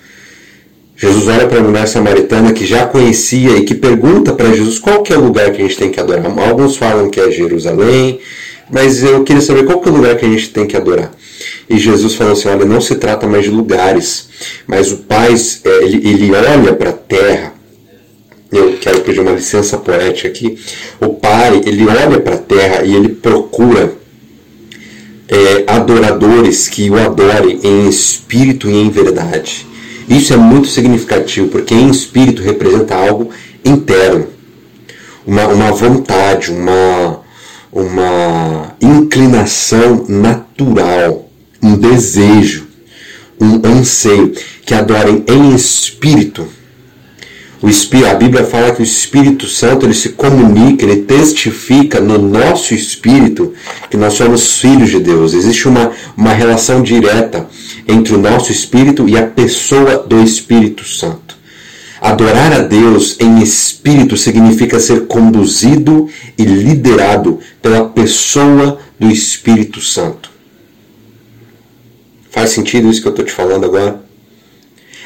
Jesus 0.96 1.28
olha 1.28 1.46
para 1.46 1.58
a 1.58 1.62
mulher 1.62 1.86
samaritana 1.86 2.52
que 2.52 2.64
já 2.64 2.86
conhecia 2.86 3.56
e 3.56 3.64
que 3.64 3.74
pergunta 3.74 4.32
para 4.32 4.52
Jesus 4.52 4.78
qual 4.78 5.02
que 5.02 5.12
é 5.12 5.18
o 5.18 5.20
lugar 5.20 5.50
que 5.52 5.60
a 5.60 5.64
gente 5.64 5.76
tem 5.76 5.90
que 5.90 6.00
adorar. 6.00 6.24
Alguns 6.48 6.76
falam 6.76 7.10
que 7.10 7.20
é 7.20 7.30
Jerusalém, 7.30 8.18
mas 8.70 9.02
eu 9.04 9.22
queria 9.22 9.42
saber 9.42 9.64
qual 9.64 9.80
que 9.80 9.88
é 9.88 9.92
o 9.92 9.96
lugar 9.96 10.16
que 10.16 10.24
a 10.24 10.28
gente 10.28 10.48
tem 10.50 10.66
que 10.66 10.76
adorar. 10.76 11.12
E 11.68 11.78
Jesus 11.78 12.14
falou 12.14 12.32
assim: 12.32 12.48
olha, 12.48 12.64
não 12.64 12.80
se 12.80 12.94
trata 12.94 13.26
mais 13.26 13.44
de 13.44 13.50
lugares, 13.50 14.28
mas 14.66 14.90
o 14.90 14.98
Pai, 14.98 15.34
é, 15.64 15.84
ele, 15.84 16.08
ele 16.08 16.32
olha 16.32 16.72
para 16.72 16.90
a 16.90 16.94
terra 16.94 17.56
eu 18.50 18.76
quero 18.80 19.00
pedir 19.00 19.20
uma 19.20 19.32
licença 19.32 19.76
poética 19.76 20.28
aqui. 20.28 20.58
O 21.00 21.14
Pai, 21.14 21.60
ele 21.66 21.86
olha 21.86 22.20
para 22.20 22.36
a 22.36 22.38
terra 22.38 22.84
e 22.84 22.94
ele 22.94 23.08
procura 23.08 23.92
é, 25.28 25.64
adoradores 25.66 26.68
que 26.68 26.88
o 26.88 26.96
adorem 26.96 27.60
em 27.62 27.88
espírito 27.88 28.70
e 28.70 28.74
em 28.74 28.88
verdade. 28.88 29.66
Isso 30.08 30.32
é 30.32 30.36
muito 30.36 30.68
significativo, 30.68 31.48
porque 31.48 31.74
em 31.74 31.90
espírito 31.90 32.42
representa 32.42 32.94
algo 32.94 33.30
interno, 33.64 34.28
uma, 35.26 35.46
uma 35.48 35.72
vontade, 35.72 36.52
uma, 36.52 37.20
uma 37.72 38.76
inclinação 38.80 40.04
natural, 40.08 41.28
um 41.62 41.76
desejo, 41.76 42.66
um 43.40 43.60
anseio, 43.66 44.32
que 44.64 44.74
adorem 44.74 45.24
em 45.26 45.54
espírito 45.54 46.46
o 47.62 47.68
Espírito, 47.68 48.08
a 48.08 48.14
Bíblia 48.14 48.44
fala 48.44 48.70
que 48.70 48.80
o 48.80 48.84
Espírito 48.84 49.48
Santo 49.48 49.86
ele 49.86 49.94
se 49.94 50.10
comunica, 50.10 50.84
ele 50.84 51.02
testifica 51.02 52.00
no 52.00 52.18
nosso 52.18 52.74
espírito 52.74 53.54
que 53.90 53.96
nós 53.96 54.12
somos 54.12 54.58
filhos 54.58 54.90
de 54.90 55.00
Deus. 55.00 55.32
Existe 55.32 55.66
uma, 55.66 55.90
uma 56.16 56.32
relação 56.32 56.82
direta 56.82 57.46
entre 57.86 58.14
o 58.14 58.18
nosso 58.18 58.50
espírito 58.50 59.08
e 59.08 59.16
a 59.16 59.26
pessoa 59.26 59.98
do 59.98 60.22
Espírito 60.22 60.84
Santo. 60.84 61.36
Adorar 62.00 62.52
a 62.52 62.58
Deus 62.60 63.16
em 63.18 63.42
espírito 63.42 64.16
significa 64.16 64.78
ser 64.78 65.06
conduzido 65.06 66.08
e 66.36 66.44
liderado 66.44 67.40
pela 67.62 67.88
pessoa 67.88 68.78
do 68.98 69.10
Espírito 69.10 69.80
Santo. 69.80 70.30
Faz 72.30 72.50
sentido 72.50 72.90
isso 72.90 73.00
que 73.00 73.08
eu 73.08 73.12
estou 73.12 73.24
te 73.24 73.32
falando 73.32 73.64
agora? 73.64 74.06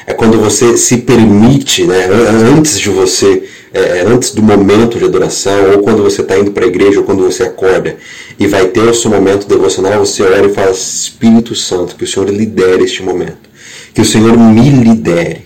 é 0.05 0.13
quando 0.13 0.39
você 0.39 0.77
se 0.77 0.97
permite, 0.97 1.83
né, 1.83 2.07
antes 2.55 2.79
de 2.79 2.89
você, 2.89 3.43
é, 3.73 3.99
é, 3.99 4.05
antes 4.05 4.31
do 4.31 4.41
momento 4.41 4.97
de 4.97 5.05
adoração, 5.05 5.71
ou 5.71 5.79
quando 5.79 6.03
você 6.03 6.21
está 6.21 6.37
indo 6.37 6.51
para 6.51 6.65
a 6.65 6.67
igreja, 6.67 6.99
ou 6.99 7.05
quando 7.05 7.23
você 7.23 7.43
acorda, 7.43 7.97
e 8.41 8.47
vai 8.47 8.69
ter 8.69 8.81
o 8.81 8.93
seu 8.93 9.11
momento 9.11 9.47
devocional, 9.47 9.99
você 9.99 10.23
ora 10.23 10.47
e 10.47 10.51
fala, 10.51 10.71
Espírito 10.71 11.53
Santo, 11.53 11.95
que 11.95 12.05
o 12.05 12.07
Senhor 12.07 12.27
lidere 12.27 12.83
este 12.83 13.03
momento, 13.03 13.47
que 13.93 14.01
o 14.01 14.05
Senhor 14.05 14.35
me 14.35 14.67
lidere, 14.67 15.43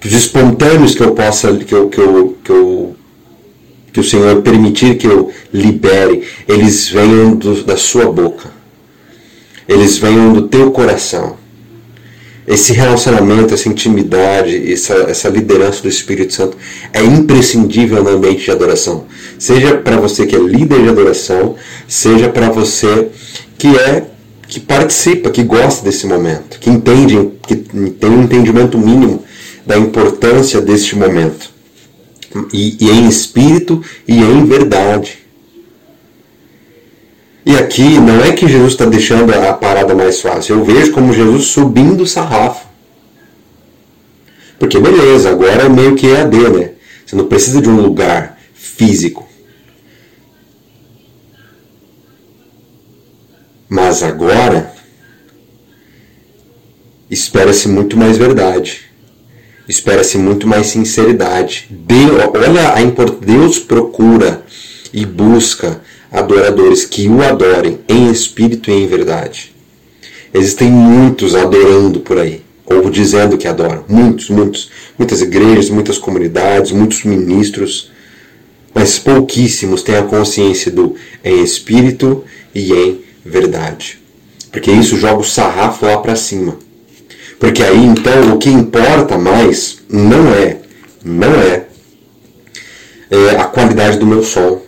que 0.00 0.08
os 0.08 0.12
espontâneos 0.12 0.96
que 0.96 1.04
eu 1.04 1.12
possa, 1.12 1.56
que 1.56 1.72
eu, 1.72 1.88
que 1.88 2.00
eu, 2.00 2.36
que 2.42 2.50
eu 2.50 2.96
que 3.92 4.00
o 4.00 4.04
Senhor 4.04 4.42
permitir 4.42 4.98
que 4.98 5.06
eu 5.06 5.30
libere, 5.52 6.24
eles 6.48 6.88
venham 6.88 7.36
do, 7.36 7.62
da 7.62 7.76
sua 7.76 8.10
boca, 8.10 8.50
eles 9.68 9.96
venham 9.96 10.32
do 10.32 10.48
teu 10.48 10.72
coração 10.72 11.36
esse 12.46 12.72
relacionamento, 12.72 13.52
essa 13.52 13.68
intimidade, 13.68 14.72
essa, 14.72 14.94
essa 14.94 15.28
liderança 15.28 15.82
do 15.82 15.88
Espírito 15.88 16.32
Santo 16.32 16.56
é 16.92 17.02
imprescindível 17.02 18.04
no 18.04 18.10
ambiente 18.10 18.44
de 18.44 18.50
adoração. 18.50 19.04
Seja 19.38 19.76
para 19.78 19.96
você 19.96 20.26
que 20.26 20.36
é 20.36 20.38
líder 20.38 20.82
de 20.82 20.88
adoração, 20.88 21.56
seja 21.88 22.28
para 22.28 22.48
você 22.48 23.08
que 23.58 23.76
é 23.76 24.04
que 24.48 24.60
participa, 24.60 25.30
que 25.30 25.42
gosta 25.42 25.84
desse 25.84 26.06
momento, 26.06 26.60
que 26.60 26.70
entende, 26.70 27.32
que 27.46 27.56
tem 27.56 28.10
um 28.10 28.22
entendimento 28.22 28.78
mínimo 28.78 29.24
da 29.66 29.76
importância 29.76 30.60
deste 30.60 30.96
momento. 30.96 31.50
E, 32.52 32.76
e 32.78 32.90
em 32.90 33.08
espírito 33.08 33.82
e 34.06 34.16
em 34.18 34.44
verdade. 34.44 35.25
E 37.46 37.56
aqui 37.56 38.00
não 38.00 38.20
é 38.24 38.32
que 38.32 38.48
Jesus 38.48 38.72
está 38.72 38.84
deixando 38.84 39.32
a 39.32 39.52
parada 39.52 39.94
mais 39.94 40.20
fácil. 40.20 40.56
Eu 40.56 40.64
vejo 40.64 40.90
como 40.90 41.12
Jesus 41.12 41.44
subindo 41.44 42.02
o 42.02 42.06
sarrafo. 42.06 42.66
Porque 44.58 44.80
beleza, 44.80 45.30
agora 45.30 45.62
é 45.62 45.68
meio 45.68 45.94
que 45.94 46.08
EAD, 46.08 46.36
né? 46.48 46.72
Você 47.06 47.14
não 47.14 47.26
precisa 47.26 47.62
de 47.62 47.68
um 47.68 47.80
lugar 47.80 48.36
físico. 48.52 49.28
Mas 53.68 54.02
agora 54.02 54.72
espera-se 57.08 57.68
muito 57.68 57.96
mais 57.96 58.18
verdade. 58.18 58.86
Espera-se 59.68 60.18
muito 60.18 60.48
mais 60.48 60.66
sinceridade. 60.66 61.68
Deus, 61.70 62.28
olha 62.34 62.74
a 62.74 62.82
importância. 62.82 63.24
Deus 63.24 63.60
procura 63.60 64.44
e 64.92 65.06
busca 65.06 65.80
adoradores 66.10 66.84
que 66.84 67.08
o 67.08 67.22
adorem 67.22 67.78
em 67.88 68.10
espírito 68.10 68.70
e 68.70 68.74
em 68.74 68.86
verdade. 68.86 69.54
Existem 70.32 70.70
muitos 70.70 71.34
adorando 71.34 72.00
por 72.00 72.18
aí, 72.18 72.42
ou 72.64 72.90
dizendo 72.90 73.38
que 73.38 73.48
adoram. 73.48 73.84
Muitos, 73.88 74.28
muitos. 74.28 74.70
Muitas 74.98 75.20
igrejas, 75.20 75.70
muitas 75.70 75.98
comunidades, 75.98 76.72
muitos 76.72 77.04
ministros. 77.04 77.90
Mas 78.74 78.98
pouquíssimos 78.98 79.82
têm 79.82 79.96
a 79.96 80.02
consciência 80.02 80.70
do 80.70 80.94
em 81.24 81.42
espírito 81.42 82.24
e 82.54 82.72
em 82.72 83.00
verdade. 83.24 83.98
Porque 84.50 84.70
isso 84.70 84.96
joga 84.96 85.20
o 85.20 85.24
sarrafo 85.24 85.86
lá 85.86 85.98
para 85.98 86.16
cima. 86.16 86.58
Porque 87.38 87.62
aí 87.62 87.84
então 87.84 88.34
o 88.34 88.38
que 88.38 88.48
importa 88.48 89.18
mais 89.18 89.78
não 89.88 90.32
é, 90.32 90.58
não 91.04 91.34
é, 91.34 91.66
é 93.10 93.36
a 93.36 93.44
qualidade 93.44 93.98
do 93.98 94.06
meu 94.06 94.22
som 94.22 94.65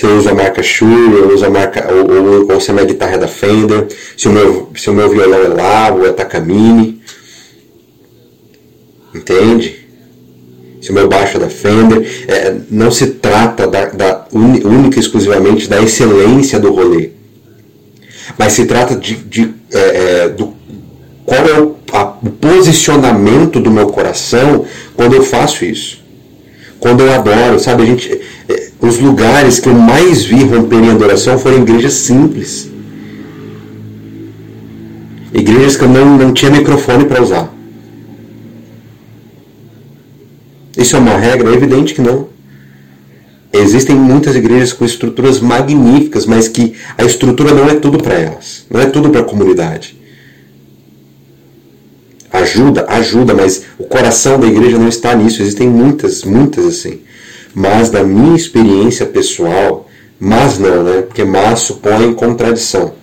se 0.00 0.06
eu 0.06 0.16
uso 0.16 0.30
a 0.30 0.34
marca 0.34 0.62
Shure, 0.62 1.12
eu 1.12 1.34
uso 1.34 1.44
a 1.44 1.50
marca, 1.50 1.86
ou, 1.92 2.10
ou, 2.10 2.52
ou 2.54 2.58
se 2.58 2.70
a 2.70 2.72
minha 2.72 2.86
guitarra 2.86 3.16
é 3.16 3.18
da 3.18 3.28
Fender, 3.28 3.86
se 4.16 4.28
o 4.28 4.32
meu, 4.32 4.70
se 4.74 4.88
o 4.88 4.94
meu 4.94 5.10
violão 5.10 5.44
é 5.44 5.48
Lavo, 5.48 6.06
é 6.06 6.12
Takamine. 6.12 7.02
Entende? 9.14 9.86
Se 10.80 10.90
o 10.90 10.94
meu 10.94 11.06
baixo 11.06 11.36
é 11.36 11.40
da 11.40 11.50
Fender. 11.50 12.24
É, 12.26 12.56
não 12.70 12.90
se 12.90 13.08
trata 13.08 13.66
da, 13.66 13.90
da 13.90 14.26
única 14.32 14.96
e 14.96 15.00
exclusivamente 15.00 15.68
da 15.68 15.82
excelência 15.82 16.58
do 16.58 16.72
rolê. 16.72 17.10
Mas 18.38 18.54
se 18.54 18.64
trata 18.64 18.96
de, 18.96 19.16
de 19.16 19.54
é, 19.70 19.80
é, 20.24 20.28
do 20.30 20.54
qual 21.26 21.46
é 21.46 21.60
o, 21.60 21.76
a, 21.92 22.04
o 22.22 22.30
posicionamento 22.30 23.60
do 23.60 23.70
meu 23.70 23.88
coração 23.88 24.64
quando 24.96 25.14
eu 25.14 25.22
faço 25.22 25.62
isso. 25.62 26.02
Quando 26.78 27.02
eu 27.02 27.12
adoro, 27.12 27.60
sabe? 27.60 27.82
A 27.82 27.86
gente, 27.86 28.18
os 28.80 28.98
lugares 28.98 29.58
que 29.58 29.68
eu 29.68 29.74
mais 29.74 30.24
vi 30.24 30.44
romper 30.44 30.82
em 30.82 30.90
adoração 30.90 31.38
foram 31.38 31.58
igrejas 31.58 31.94
simples. 31.94 32.70
Igrejas 35.32 35.76
que 35.76 35.84
eu 35.84 35.88
não, 35.88 36.16
não 36.16 36.32
tinha 36.32 36.50
microfone 36.50 37.04
para 37.04 37.22
usar. 37.22 37.52
Isso 40.76 40.96
é 40.96 40.98
uma 40.98 41.16
regra? 41.16 41.50
É 41.50 41.54
evidente 41.54 41.94
que 41.94 42.00
não. 42.00 42.28
Existem 43.52 43.96
muitas 43.96 44.34
igrejas 44.36 44.72
com 44.72 44.84
estruturas 44.84 45.40
magníficas, 45.40 46.24
mas 46.24 46.48
que 46.48 46.74
a 46.96 47.04
estrutura 47.04 47.52
não 47.52 47.68
é 47.68 47.74
tudo 47.74 47.98
para 47.98 48.14
elas, 48.14 48.64
não 48.70 48.80
é 48.80 48.86
tudo 48.86 49.10
para 49.10 49.20
a 49.20 49.24
comunidade. 49.24 49.98
Ajuda, 52.32 52.86
ajuda, 52.88 53.34
mas 53.34 53.64
o 53.76 53.84
coração 53.84 54.38
da 54.38 54.46
igreja 54.46 54.78
não 54.78 54.88
está 54.88 55.14
nisso. 55.14 55.42
Existem 55.42 55.68
muitas, 55.68 56.22
muitas 56.22 56.64
assim. 56.64 57.00
Mas 57.54 57.90
da 57.90 58.02
minha 58.02 58.36
experiência 58.36 59.06
pessoal, 59.06 59.88
mas 60.18 60.58
não, 60.58 60.84
né? 60.84 61.02
Porque 61.02 61.24
mas 61.24 61.60
supõe 61.60 62.14
contradição. 62.14 62.94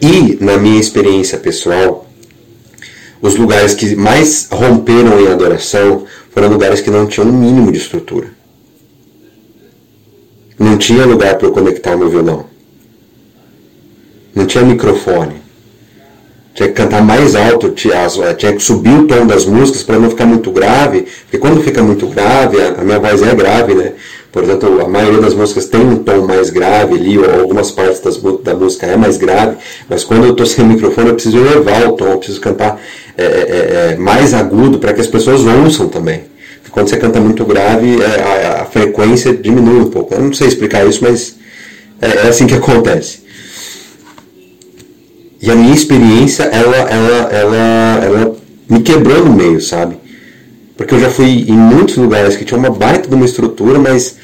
E 0.00 0.38
na 0.40 0.56
minha 0.56 0.80
experiência 0.80 1.38
pessoal, 1.38 2.06
os 3.20 3.34
lugares 3.34 3.74
que 3.74 3.96
mais 3.96 4.48
romperam 4.50 5.20
em 5.20 5.28
adoração 5.28 6.04
foram 6.30 6.48
lugares 6.48 6.80
que 6.80 6.90
não 6.90 7.06
tinham 7.06 7.28
um 7.28 7.32
mínimo 7.32 7.72
de 7.72 7.78
estrutura. 7.78 8.28
Não 10.58 10.76
tinha 10.76 11.04
lugar 11.06 11.36
para 11.36 11.46
eu 11.46 11.52
conectar 11.52 11.94
o 11.94 11.98
meu 11.98 12.10
violão. 12.10 12.46
Não 14.34 14.46
tinha 14.46 14.64
microfone. 14.64 15.47
Tinha 16.58 16.68
que 16.70 16.74
cantar 16.74 17.04
mais 17.04 17.36
alto, 17.36 17.70
tinha, 17.70 18.08
tinha 18.36 18.52
que 18.52 18.60
subir 18.60 18.90
o 18.90 19.06
tom 19.06 19.24
das 19.24 19.44
músicas 19.46 19.84
para 19.84 19.96
não 19.96 20.10
ficar 20.10 20.26
muito 20.26 20.50
grave, 20.50 21.06
porque 21.22 21.38
quando 21.38 21.62
fica 21.62 21.80
muito 21.84 22.08
grave, 22.08 22.56
a 22.60 22.82
minha 22.82 22.98
voz 22.98 23.22
é 23.22 23.32
grave, 23.32 23.74
né? 23.74 23.92
Portanto, 24.32 24.66
a 24.84 24.88
maioria 24.88 25.20
das 25.20 25.34
músicas 25.34 25.66
tem 25.66 25.80
um 25.80 26.02
tom 26.02 26.26
mais 26.26 26.50
grave 26.50 26.96
ali, 26.96 27.16
ou 27.16 27.40
algumas 27.42 27.70
partes 27.70 28.00
das, 28.00 28.16
da 28.42 28.54
música 28.54 28.86
é 28.86 28.96
mais 28.96 29.16
grave, 29.16 29.56
mas 29.88 30.02
quando 30.02 30.24
eu 30.24 30.32
estou 30.32 30.44
sem 30.44 30.64
microfone 30.64 31.10
eu 31.10 31.14
preciso 31.14 31.38
elevar 31.38 31.86
o 31.86 31.92
tom, 31.92 32.06
eu 32.06 32.18
preciso 32.18 32.40
cantar 32.40 32.80
é, 33.16 33.22
é, 33.22 33.92
é, 33.92 33.96
mais 33.96 34.34
agudo 34.34 34.80
para 34.80 34.92
que 34.92 35.00
as 35.00 35.06
pessoas 35.06 35.42
ouçam 35.46 35.88
também 35.88 36.24
quando 36.72 36.88
você 36.90 36.96
canta 36.96 37.18
muito 37.18 37.44
grave, 37.44 38.02
é, 38.02 38.20
a, 38.20 38.62
a, 38.62 38.64
frequência 38.66 39.32
diminui 39.32 39.80
um 39.80 39.90
pouco. 39.90 40.14
Eu 40.14 40.20
não 40.20 40.32
sei 40.32 40.48
explicar 40.48 40.86
isso, 40.86 41.02
mas 41.02 41.36
é, 42.00 42.06
é, 42.06 42.28
assim 42.28 42.46
que 42.46 42.54
acontece. 42.54 43.26
E 45.40 45.50
a 45.50 45.54
minha 45.54 45.74
experiência, 45.74 46.44
ela, 46.44 46.76
ela, 46.76 47.32
ela, 47.32 48.04
ela 48.04 48.36
me 48.68 48.80
quebrou 48.80 49.24
no 49.24 49.32
meio, 49.32 49.60
sabe? 49.60 49.96
Porque 50.76 50.94
eu 50.94 51.00
já 51.00 51.10
fui 51.10 51.44
em 51.48 51.56
muitos 51.56 51.96
lugares 51.96 52.36
que 52.36 52.44
tinha 52.44 52.58
uma 52.58 52.70
baita 52.70 53.08
de 53.08 53.14
uma 53.14 53.24
estrutura, 53.24 53.78
mas 53.78 54.16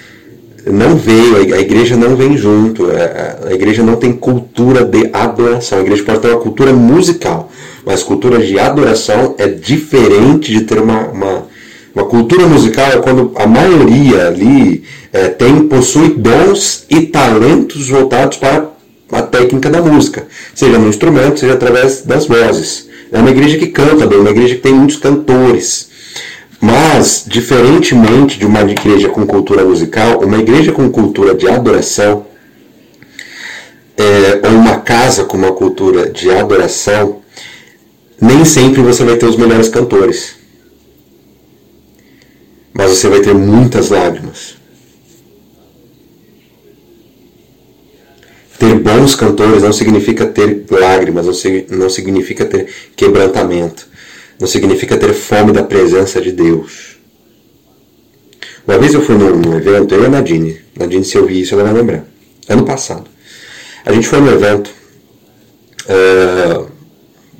não 0.66 0.96
veio, 0.96 1.36
a 1.36 1.58
igreja 1.58 1.96
não 1.96 2.16
vem 2.16 2.36
junto, 2.36 2.90
é, 2.90 3.38
a 3.46 3.52
igreja 3.52 3.82
não 3.82 3.96
tem 3.96 4.12
cultura 4.12 4.84
de 4.84 5.10
adoração. 5.12 5.78
A 5.78 5.82
igreja 5.82 6.02
pode 6.04 6.20
ter 6.20 6.28
uma 6.28 6.40
cultura 6.40 6.72
musical, 6.72 7.50
mas 7.84 8.02
cultura 8.02 8.38
de 8.38 8.58
adoração 8.58 9.34
é 9.38 9.46
diferente 9.46 10.52
de 10.52 10.62
ter 10.62 10.80
uma, 10.80 11.08
uma 11.08 11.54
uma 11.94 12.04
cultura 12.06 12.46
musical 12.48 12.86
é 12.88 12.98
quando 12.98 13.32
a 13.36 13.46
maioria 13.46 14.26
ali 14.26 14.82
é, 15.12 15.28
tem, 15.28 15.68
possui 15.68 16.14
dons 16.16 16.84
e 16.90 17.02
talentos 17.02 17.88
voltados 17.88 18.36
para 18.36 18.73
a 19.14 19.22
técnica 19.22 19.70
da 19.70 19.80
música, 19.80 20.26
seja 20.54 20.78
no 20.78 20.88
instrumento, 20.88 21.40
seja 21.40 21.54
através 21.54 22.02
das 22.02 22.26
vozes. 22.26 22.88
É 23.12 23.18
uma 23.18 23.30
igreja 23.30 23.58
que 23.58 23.68
canta 23.68 24.06
bem, 24.06 24.18
uma 24.18 24.30
igreja 24.30 24.54
que 24.54 24.60
tem 24.60 24.74
muitos 24.74 24.96
cantores. 24.96 25.88
Mas, 26.60 27.24
diferentemente 27.26 28.38
de 28.38 28.46
uma 28.46 28.62
igreja 28.62 29.08
com 29.08 29.26
cultura 29.26 29.64
musical, 29.64 30.20
uma 30.20 30.38
igreja 30.38 30.72
com 30.72 30.90
cultura 30.90 31.34
de 31.34 31.48
adoração, 31.48 32.26
é, 33.96 34.48
ou 34.48 34.54
uma 34.54 34.78
casa 34.78 35.24
com 35.24 35.36
uma 35.36 35.52
cultura 35.52 36.10
de 36.10 36.30
adoração, 36.30 37.20
nem 38.20 38.44
sempre 38.44 38.82
você 38.82 39.04
vai 39.04 39.16
ter 39.16 39.26
os 39.26 39.36
melhores 39.36 39.68
cantores 39.68 40.44
mas 42.74 42.90
você 42.90 43.08
vai 43.08 43.20
ter 43.20 43.32
muitas 43.32 43.88
lágrimas. 43.88 44.53
Ter 48.58 48.74
bons 48.78 49.14
cantores 49.14 49.62
não 49.62 49.72
significa 49.72 50.26
ter 50.26 50.64
lágrimas, 50.70 51.26
não 51.70 51.90
significa 51.90 52.44
ter 52.44 52.68
quebrantamento, 52.94 53.88
não 54.38 54.46
significa 54.46 54.96
ter 54.96 55.12
fome 55.12 55.52
da 55.52 55.62
presença 55.62 56.20
de 56.20 56.30
Deus. 56.30 56.96
Uma 58.66 58.78
vez 58.78 58.94
eu 58.94 59.02
fui 59.02 59.16
num, 59.16 59.56
evento, 59.56 59.94
eu 59.94 60.04
e 60.04 60.06
a 60.06 60.08
Nadine, 60.08 60.60
Nadine, 60.74 61.04
se 61.04 61.16
eu 61.16 61.26
vi 61.26 61.40
isso, 61.40 61.54
ela 61.54 61.64
vai 61.64 61.72
lembrar. 61.72 62.04
Ano 62.48 62.64
passado. 62.64 63.04
A 63.84 63.92
gente 63.92 64.06
foi 64.06 64.20
num 64.20 64.32
evento 64.32 64.70
uh, 65.86 66.66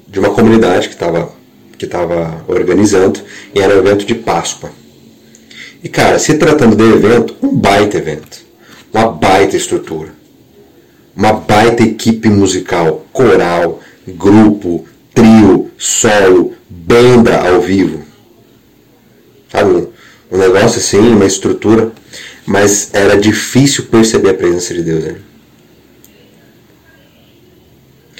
de 0.07 0.19
uma 0.19 0.31
comunidade 0.31 0.89
que 0.89 0.95
estava 0.95 1.33
que 1.79 1.87
tava 1.87 2.45
organizando, 2.47 3.21
e 3.55 3.61
era 3.61 3.75
um 3.75 3.79
evento 3.79 4.07
de 4.07 4.15
Páscoa. 4.15 4.71
E 5.83 5.89
cara, 5.89 6.19
se 6.19 6.35
tratando 6.35 6.77
de 6.77 6.85
evento, 6.85 7.35
um 7.43 7.55
baita 7.55 7.99
evento, 7.99 8.39
uma 8.93 9.09
baita 9.09 9.57
estrutura, 9.57 10.11
uma 11.17 11.33
baita 11.33 11.83
equipe 11.83 12.29
musical, 12.29 13.05
coral, 13.13 13.81
grupo, 14.07 14.85
trio, 15.15 15.71
solo, 15.79 16.55
banda 16.69 17.49
ao 17.49 17.61
vivo. 17.61 18.03
Sabe? 19.51 19.89
Um 20.31 20.39
negócio 20.39 20.79
assim, 20.79 20.99
uma 20.99 21.27
estrutura, 21.27 21.93
mas 22.47 22.91
era 22.93 23.17
difícil 23.17 23.85
perceber 23.85 24.31
a 24.31 24.35
presença 24.35 24.75
de 24.75 24.83
Deus. 24.83 25.05
Né? 25.05 25.17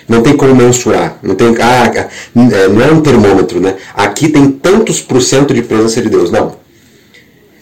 Não 0.09 0.23
tem 0.23 0.37
como 0.37 0.55
mensurar. 0.55 1.19
Não 1.23 1.35
tem. 1.35 1.57
Ah, 1.61 1.87
é, 1.87 2.69
não 2.69 2.83
é 2.83 2.93
um 2.93 3.01
termômetro, 3.01 3.59
né? 3.59 3.77
Aqui 3.95 4.29
tem 4.29 4.51
tantos 4.53 5.01
por 5.01 5.21
cento 5.23 5.55
de 5.55 5.63
presença 5.63 6.01
de 6.03 6.11
Deus. 6.11 6.31
Não 6.31 6.65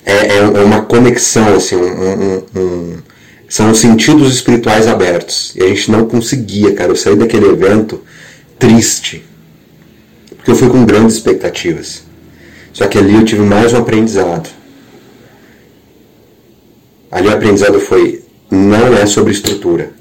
é, 0.04 0.12
é, 0.12 0.36
é 0.38 0.42
uma 0.42 0.82
conexão, 0.82 1.54
assim, 1.54 1.76
um, 1.76 2.44
um, 2.56 2.98
são 3.52 3.74
sentidos 3.74 4.32
espirituais 4.32 4.88
abertos. 4.88 5.54
E 5.54 5.62
a 5.62 5.66
gente 5.66 5.90
não 5.90 6.06
conseguia, 6.06 6.72
cara. 6.72 6.90
Eu 6.90 6.96
saí 6.96 7.14
daquele 7.14 7.50
evento 7.50 8.00
triste. 8.58 9.22
Porque 10.34 10.52
eu 10.52 10.54
fui 10.54 10.70
com 10.70 10.86
grandes 10.86 11.16
expectativas. 11.16 12.02
Só 12.72 12.86
que 12.88 12.96
ali 12.96 13.14
eu 13.14 13.26
tive 13.26 13.42
mais 13.42 13.74
um 13.74 13.76
aprendizado. 13.76 14.48
Ali 17.10 17.28
o 17.28 17.30
aprendizado 17.30 17.78
foi: 17.78 18.24
não 18.50 18.96
é 18.96 19.04
sobre 19.04 19.32
estrutura. 19.32 19.92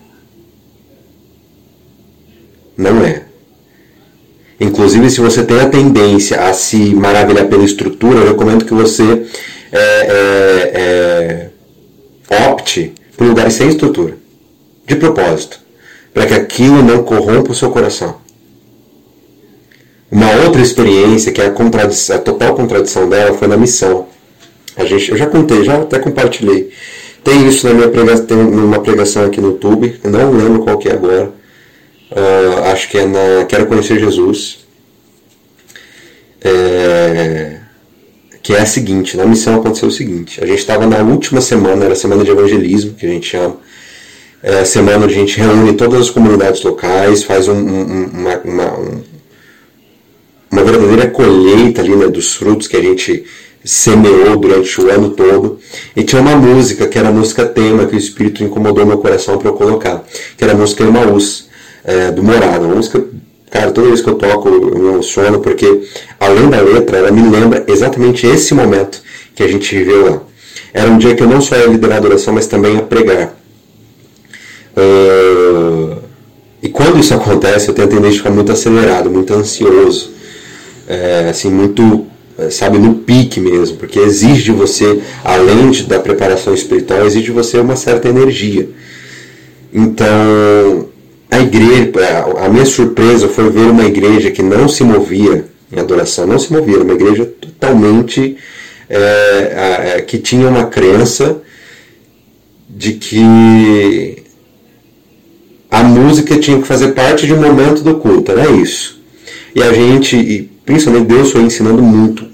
Não 2.77 3.03
é. 3.03 3.23
Inclusive, 4.61 5.09
se 5.09 5.19
você 5.19 5.43
tem 5.43 5.59
a 5.59 5.67
tendência 5.67 6.39
a 6.39 6.53
se 6.53 6.95
maravilhar 6.95 7.47
pela 7.47 7.65
estrutura, 7.65 8.19
eu 8.19 8.27
recomendo 8.27 8.63
que 8.63 8.73
você 8.73 9.25
é, 9.73 9.81
é, 10.07 11.49
é, 12.31 12.49
opte 12.49 12.93
por 13.21 13.27
lugares 13.27 13.53
sem 13.53 13.69
estrutura, 13.69 14.15
de 14.87 14.95
propósito, 14.95 15.59
para 16.11 16.25
que 16.25 16.33
aquilo 16.33 16.81
não 16.81 17.03
corrompa 17.03 17.51
o 17.51 17.53
seu 17.53 17.69
coração. 17.69 18.15
Uma 20.09 20.31
outra 20.43 20.59
experiência, 20.59 21.31
que 21.31 21.39
é 21.39 21.45
a, 21.45 22.15
a 22.15 22.17
total 22.17 22.55
contradição 22.55 23.07
dela, 23.07 23.37
foi 23.37 23.47
na 23.47 23.55
missão. 23.55 24.07
A 24.75 24.85
gente, 24.85 25.11
eu 25.11 25.17
já 25.17 25.27
contei, 25.27 25.63
já 25.63 25.83
até 25.83 25.99
compartilhei. 25.99 26.71
Tem 27.23 27.47
isso 27.47 27.67
na 27.67 27.75
minha 27.75 27.89
pregação, 27.89 28.25
tem 28.25 28.37
uma 28.39 28.79
pregação 28.81 29.23
aqui 29.23 29.39
no 29.39 29.49
YouTube, 29.49 29.99
não 30.03 30.31
lembro 30.31 30.63
qual 30.63 30.79
que 30.79 30.89
é 30.89 30.93
agora. 30.93 31.31
Uh, 32.09 32.71
acho 32.71 32.89
que 32.89 32.97
é 32.97 33.05
na 33.05 33.45
Quero 33.47 33.67
Conhecer 33.67 33.99
Jesus. 33.99 34.65
É, 36.43 37.59
que 38.51 38.57
é 38.57 38.59
a 38.59 38.65
seguinte, 38.65 39.15
na 39.15 39.25
missão 39.25 39.55
aconteceu 39.55 39.87
o 39.87 39.91
seguinte, 39.91 40.43
a 40.43 40.45
gente 40.45 40.59
estava 40.59 40.85
na 40.85 40.97
última 40.97 41.39
semana, 41.39 41.85
era 41.85 41.93
a 41.93 41.95
semana 41.95 42.21
de 42.21 42.31
evangelismo, 42.31 42.95
que 42.95 43.05
a 43.05 43.09
gente 43.09 43.25
chama, 43.29 43.55
é 44.43 44.65
semana 44.65 45.05
onde 45.05 45.13
a 45.13 45.17
gente 45.17 45.39
reúne 45.39 45.71
todas 45.71 46.01
as 46.01 46.09
comunidades 46.09 46.61
locais, 46.61 47.23
faz 47.23 47.47
um, 47.47 47.53
um, 47.53 48.09
uma, 48.13 48.37
uma, 48.43 48.77
um, 48.77 49.03
uma, 50.51 50.63
verdadeira 50.65 51.07
colheita 51.07 51.79
ali 51.79 51.95
né, 51.95 52.09
dos 52.09 52.35
frutos 52.35 52.67
que 52.67 52.75
a 52.75 52.81
gente 52.81 53.23
semeou 53.63 54.35
durante 54.35 54.81
o 54.81 54.91
ano 54.91 55.11
todo. 55.11 55.57
E 55.95 56.03
tinha 56.03 56.21
uma 56.21 56.35
música, 56.35 56.87
que 56.87 56.99
era 56.99 57.07
a 57.07 57.13
música 57.13 57.45
tema, 57.45 57.85
que 57.85 57.95
o 57.95 57.97
Espírito 57.97 58.43
incomodou 58.43 58.85
meu 58.85 58.97
coração 58.97 59.37
para 59.37 59.47
eu 59.47 59.53
colocar, 59.53 60.03
que 60.37 60.43
era 60.43 60.51
a 60.51 60.57
música 60.57 60.83
Emaús, 60.83 61.47
é, 61.85 62.11
do 62.11 62.21
Morado, 62.21 62.65
uma 62.65 62.75
música 62.75 62.99
Cara, 63.51 63.69
toda 63.69 63.87
vez 63.89 64.01
que 64.01 64.09
eu 64.09 64.15
toco 64.15 64.47
eu 64.47 64.79
me 64.79 64.87
emociono 64.87 65.41
porque, 65.41 65.83
além 66.17 66.49
da 66.49 66.61
letra, 66.61 66.97
ela 66.97 67.11
me 67.11 67.29
lembra 67.29 67.65
exatamente 67.67 68.25
esse 68.25 68.53
momento 68.53 69.03
que 69.35 69.43
a 69.43 69.47
gente 69.47 69.75
viveu 69.75 70.09
lá. 70.09 70.21
Era 70.73 70.89
um 70.89 70.97
dia 70.97 71.13
que 71.13 71.21
eu 71.21 71.27
não 71.27 71.41
só 71.41 71.57
ia 71.57 71.67
liderar 71.67 71.95
a 71.95 71.99
adoração, 71.99 72.33
mas 72.33 72.47
também 72.47 72.75
ia 72.75 72.81
pregar. 72.81 73.35
Uh, 74.77 75.97
e 76.63 76.69
quando 76.69 76.97
isso 76.97 77.13
acontece, 77.13 77.67
eu 77.67 77.73
tenho 77.73 77.89
a 77.89 77.91
tendência 77.91 78.11
de 78.13 78.17
ficar 78.19 78.31
muito 78.31 78.53
acelerado, 78.53 79.11
muito 79.11 79.33
ansioso, 79.33 80.11
é, 80.87 81.27
assim, 81.29 81.49
muito, 81.49 82.05
sabe, 82.51 82.77
no 82.77 82.95
pique 82.95 83.39
mesmo, 83.39 83.77
porque 83.77 83.99
exige 83.99 84.43
de 84.43 84.51
você, 84.51 85.01
além 85.23 85.71
de, 85.71 85.83
da 85.83 85.99
preparação 85.99 86.53
espiritual, 86.53 87.05
exige 87.05 87.25
de 87.25 87.31
você 87.31 87.57
uma 87.57 87.75
certa 87.75 88.07
energia. 88.07 88.69
Então, 89.73 90.90
a 91.31 91.39
igreja, 91.39 91.91
a 92.43 92.49
minha 92.49 92.65
surpresa 92.65 93.29
foi 93.29 93.49
ver 93.49 93.71
uma 93.71 93.85
igreja 93.85 94.29
que 94.29 94.43
não 94.43 94.67
se 94.67 94.83
movia 94.83 95.45
em 95.71 95.79
adoração, 95.79 96.27
não 96.27 96.37
se 96.37 96.51
movia, 96.51 96.83
uma 96.83 96.93
igreja 96.93 97.25
totalmente 97.25 98.35
é, 98.89 99.93
é, 99.95 100.01
que 100.01 100.17
tinha 100.17 100.49
uma 100.49 100.65
crença 100.65 101.41
de 102.69 102.93
que 102.93 104.23
a 105.69 105.81
música 105.81 106.37
tinha 106.37 106.59
que 106.59 106.67
fazer 106.67 106.89
parte 106.89 107.25
de 107.25 107.33
um 107.33 107.41
momento 107.41 107.81
do 107.81 107.95
culto, 107.95 108.33
era 108.33 108.51
isso. 108.51 109.01
E 109.55 109.63
a 109.63 109.71
gente, 109.71 110.17
e 110.17 110.51
principalmente 110.65 111.07
Deus 111.07 111.31
foi 111.31 111.41
ensinando 111.43 111.81
muito 111.81 112.25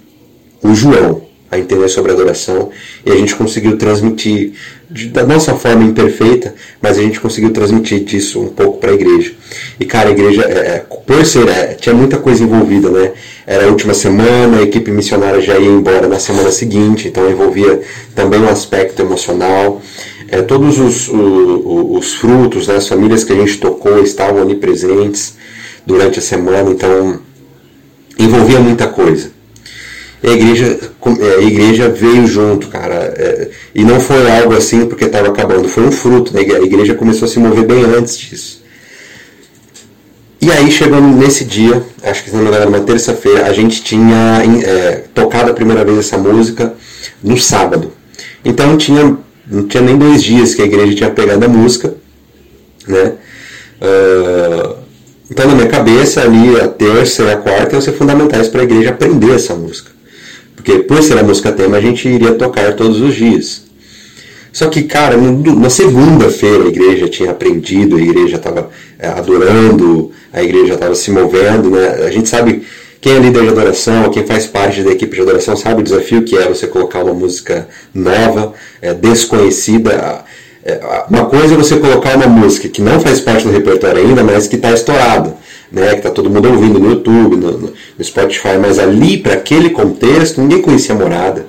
o 0.63 0.73
João 0.73 1.26
a 1.49 1.57
entender 1.57 1.87
sobre 1.87 2.11
adoração 2.11 2.69
e 3.05 3.11
a 3.11 3.15
gente 3.15 3.35
conseguiu 3.35 3.77
transmitir 3.77 4.53
da 5.11 5.25
nossa 5.25 5.53
forma 5.53 5.83
imperfeita, 5.83 6.55
mas 6.81 6.97
a 6.97 7.01
gente 7.01 7.19
conseguiu 7.19 7.51
transmitir 7.51 8.03
disso 8.03 8.39
um 8.39 8.47
pouco 8.47 8.79
para 8.79 8.91
a 8.91 8.93
igreja. 8.93 9.33
E 9.79 9.85
cara, 9.85 10.09
a 10.09 10.11
igreja, 10.11 10.43
é, 10.43 10.53
é, 10.53 10.85
por 11.05 11.25
ser, 11.25 11.47
é, 11.49 11.73
tinha 11.73 11.93
muita 11.93 12.17
coisa 12.17 12.43
envolvida, 12.43 12.89
né? 12.89 13.11
Era 13.45 13.65
a 13.65 13.67
última 13.67 13.93
semana, 13.93 14.59
a 14.59 14.61
equipe 14.61 14.91
missionária 14.91 15.41
já 15.41 15.57
ia 15.57 15.69
embora 15.69 16.07
na 16.07 16.19
semana 16.19 16.51
seguinte, 16.51 17.07
então 17.07 17.29
envolvia 17.29 17.81
também 18.15 18.39
um 18.39 18.49
aspecto 18.49 19.01
emocional. 19.01 19.81
É, 20.29 20.41
todos 20.41 20.79
os, 20.79 21.07
os, 21.07 21.97
os 21.97 22.13
frutos, 22.15 22.67
né, 22.67 22.75
as 22.75 22.87
famílias 22.87 23.23
que 23.23 23.31
a 23.31 23.35
gente 23.35 23.57
tocou 23.57 24.01
estavam 24.01 24.41
ali 24.41 24.55
presentes 24.55 25.35
durante 25.85 26.19
a 26.19 26.21
semana, 26.21 26.69
então 26.69 27.19
envolvia 28.19 28.59
muita 28.59 28.87
coisa. 28.87 29.36
E 30.23 30.27
a 30.29 30.33
igreja, 30.33 30.79
é, 31.19 31.35
a 31.35 31.41
igreja 31.41 31.89
veio 31.89 32.25
junto, 32.27 32.67
cara. 32.67 32.95
É, 32.95 33.49
e 33.73 33.83
não 33.83 33.99
foi 33.99 34.29
algo 34.31 34.55
assim 34.55 34.85
porque 34.85 35.05
estava 35.05 35.27
acabando, 35.27 35.69
foi 35.69 35.83
um 35.83 35.91
fruto. 35.91 36.33
Né? 36.33 36.41
A 36.41 36.61
igreja 36.61 36.95
começou 36.95 37.27
a 37.27 37.29
se 37.29 37.39
mover 37.39 37.65
bem 37.65 37.83
antes 37.83 38.17
disso. 38.17 38.63
E 40.39 40.51
aí, 40.51 40.71
chegando 40.71 41.07
nesse 41.17 41.43
dia, 41.43 41.83
acho 42.03 42.23
que 42.23 42.29
se 42.29 42.35
não 42.35 42.43
me 42.43 42.49
engano, 42.49 42.67
uma 42.67 42.79
terça-feira, 42.79 43.47
a 43.47 43.53
gente 43.53 43.83
tinha 43.83 44.43
é, 44.63 45.03
tocado 45.13 45.51
a 45.51 45.53
primeira 45.53 45.83
vez 45.83 45.97
essa 45.97 46.17
música 46.17 46.73
no 47.23 47.37
sábado. 47.37 47.91
Então 48.45 48.77
tinha, 48.77 49.17
não 49.45 49.67
tinha 49.67 49.83
nem 49.83 49.97
dois 49.97 50.23
dias 50.23 50.55
que 50.55 50.61
a 50.61 50.65
igreja 50.65 50.95
tinha 50.95 51.09
pegado 51.09 51.43
a 51.43 51.49
música, 51.49 51.95
né? 52.87 53.13
Uh, 53.81 54.77
então 55.29 55.47
na 55.47 55.53
minha 55.53 55.67
cabeça 55.67 56.21
ali 56.21 56.59
a 56.59 56.67
terça 56.67 57.23
e 57.23 57.31
a 57.31 57.37
quarta 57.37 57.75
iam 57.75 57.81
ser 57.81 57.91
fundamentais 57.91 58.47
para 58.47 58.61
a 58.61 58.63
igreja 58.63 58.89
aprender 58.89 59.35
essa 59.35 59.53
música. 59.53 59.91
Porque 60.67 60.79
por 60.79 61.01
ser 61.01 61.23
música 61.23 61.49
tema 61.53 61.77
a 61.77 61.81
gente 61.81 62.09
iria 62.09 62.33
tocar 62.33 62.75
todos 62.75 62.99
os 62.99 63.15
dias. 63.15 63.63
Só 64.51 64.67
que, 64.67 64.83
cara, 64.83 65.15
na 65.15 65.69
segunda-feira 65.69 66.65
a 66.65 66.67
igreja 66.67 67.07
tinha 67.07 67.31
aprendido, 67.31 67.95
a 67.95 68.01
igreja 68.01 68.35
estava 68.35 68.69
é, 68.99 69.07
adorando, 69.07 70.11
a 70.33 70.43
igreja 70.43 70.73
estava 70.73 70.93
se 70.93 71.09
movendo, 71.09 71.69
né? 71.69 72.03
A 72.05 72.11
gente 72.11 72.27
sabe, 72.27 72.63
quem 72.99 73.13
é 73.13 73.19
líder 73.19 73.43
de 73.43 73.47
adoração, 73.47 74.09
quem 74.09 74.25
faz 74.25 74.45
parte 74.45 74.83
da 74.83 74.91
equipe 74.91 75.15
de 75.15 75.21
adoração, 75.21 75.55
sabe 75.55 75.79
o 75.79 75.83
desafio 75.85 76.23
que 76.23 76.35
é 76.35 76.49
você 76.49 76.67
colocar 76.67 77.01
uma 77.01 77.13
música 77.13 77.65
nova, 77.93 78.53
é, 78.81 78.93
desconhecida. 78.93 80.25
É, 80.65 80.81
uma 81.09 81.27
coisa 81.27 81.53
é 81.53 81.57
você 81.57 81.77
colocar 81.77 82.17
uma 82.17 82.27
música 82.27 82.67
que 82.67 82.81
não 82.81 82.99
faz 82.99 83.21
parte 83.21 83.45
do 83.45 83.53
repertório 83.53 84.01
ainda, 84.01 84.21
mas 84.21 84.47
que 84.47 84.57
está 84.57 84.73
estourado 84.73 85.33
né, 85.71 85.91
que 85.91 85.97
está 85.97 86.09
todo 86.09 86.29
mundo 86.29 86.49
ouvindo 86.49 86.79
no 86.79 86.91
YouTube, 86.91 87.35
no, 87.35 87.73
no 87.97 88.03
Spotify, 88.03 88.57
mas 88.59 88.79
ali, 88.79 89.17
para 89.17 89.33
aquele 89.33 89.69
contexto, 89.69 90.41
ninguém 90.41 90.61
conhecia 90.61 90.95
a 90.95 90.97
morada. 90.97 91.45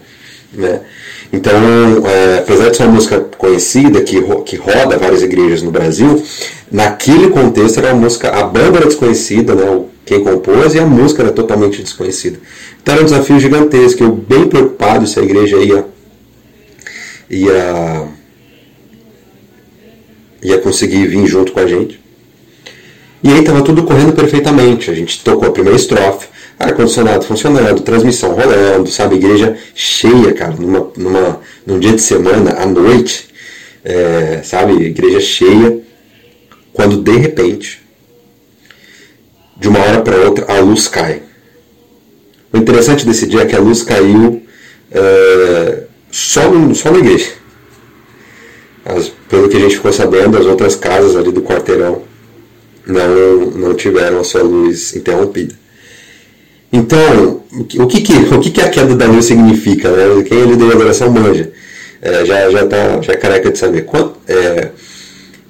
Né? 0.53 0.81
Então, 1.33 1.53
é, 2.07 2.39
apesar 2.39 2.71
de 2.71 2.77
ser 2.77 2.85
uma 2.85 2.93
música 2.93 3.21
conhecida, 3.21 4.01
que, 4.01 4.21
que 4.45 4.57
roda 4.57 4.97
várias 4.97 5.23
igrejas 5.23 5.63
no 5.63 5.71
Brasil, 5.71 6.23
naquele 6.71 7.29
contexto 7.29 7.79
era 7.79 7.93
uma 7.93 8.03
música, 8.03 8.31
a 8.31 8.45
banda 8.45 8.79
era 8.79 8.87
desconhecida, 8.87 9.55
né, 9.55 9.83
quem 10.07 10.25
compôs, 10.25 10.75
e 10.75 10.79
a 10.79 10.87
música 10.87 11.23
era 11.23 11.33
totalmente 11.33 11.83
desconhecida. 11.83 12.39
Então 12.83 12.95
era 12.95 13.03
um 13.03 13.07
desafio 13.07 13.39
gigantesco, 13.39 14.03
eu 14.03 14.13
bem 14.13 14.49
preocupado 14.49 15.07
se 15.07 15.21
a 15.21 15.23
igreja 15.23 15.59
ia, 15.59 15.85
ia, 17.29 18.09
ia 20.43 20.59
conseguir 20.59 21.07
vir 21.07 21.27
junto 21.27 21.53
com 21.53 21.61
a 21.61 21.67
gente. 21.67 21.98
E 23.23 23.29
aí 23.31 23.41
estava 23.41 23.63
tudo 23.63 23.83
correndo 23.83 24.13
perfeitamente. 24.13 24.91
A 24.91 24.95
gente 24.95 25.23
tocou 25.25 25.49
a 25.49 25.53
primeira 25.53 25.77
estrofe, 25.77 26.29
ar-condicionado 26.59 27.25
funcionando, 27.25 27.83
transmissão 27.83 28.33
rolando, 28.33 28.89
sabe? 28.91 29.17
Igreja 29.17 29.57
cheia, 29.75 30.33
cara, 30.33 30.55
numa, 30.55 30.91
numa, 30.97 31.41
num 31.67 31.79
dia 31.79 31.93
de 31.93 32.01
semana, 32.01 32.53
à 32.61 32.67
noite, 32.67 33.29
é, 33.85 34.41
sabe? 34.45 34.73
Igreja 34.75 35.21
cheia, 35.21 35.81
quando 36.73 36.99
de 36.99 37.17
repente, 37.17 37.83
de 39.57 39.69
uma 39.69 39.81
hora 39.81 40.01
para 40.01 40.17
outra, 40.17 40.47
a 40.49 40.61
luz 40.61 40.87
cai. 40.87 41.23
O 42.53 42.57
interessante 42.57 43.05
desse 43.05 43.27
dia 43.27 43.43
é 43.43 43.47
que 43.47 43.57
a 43.57 43.61
luz 43.61 43.83
caiu 43.83 44.43
é, 44.93 45.83
só, 46.11 46.49
no, 46.49 46.73
só 46.75 46.93
na 46.93 46.99
igreja. 46.99 47.33
As, 48.85 49.09
pelo 49.29 49.49
que 49.49 49.57
a 49.57 49.61
gente 49.61 49.75
ficou 49.75 49.93
sabendo, 49.93 50.39
as 50.39 50.47
outras 50.47 50.77
casas 50.77 51.17
ali 51.17 51.33
do 51.33 51.43
quarteirão 51.43 52.03
não, 52.89 53.51
não 53.51 53.75
tiveram 53.75 54.21
a 54.21 54.25
sua 54.25 54.43
luz 54.43 54.97
interrompida. 54.97 55.55
Então, 56.73 57.43
o 57.79 57.87
que, 57.87 58.01
que, 58.01 58.13
o 58.35 58.41
que, 58.41 58.51
que 58.51 58.61
a 58.61 58.69
queda 58.69 58.95
da 58.95 59.07
luz 59.07 59.27
significa? 59.27 59.91
Né? 59.91 60.23
Quem 60.23 60.41
é 60.41 60.45
líder 60.45 60.67
de 60.67 60.73
adoração 60.73 61.11
manja. 61.11 61.51
É, 62.01 62.25
já, 62.25 62.51
já, 62.51 62.67
tá, 62.67 63.01
já 63.03 63.13
é 63.13 63.17
careca 63.17 63.51
de 63.51 63.59
saber. 63.59 63.83
Quando, 63.85 64.13
é, 64.29 64.69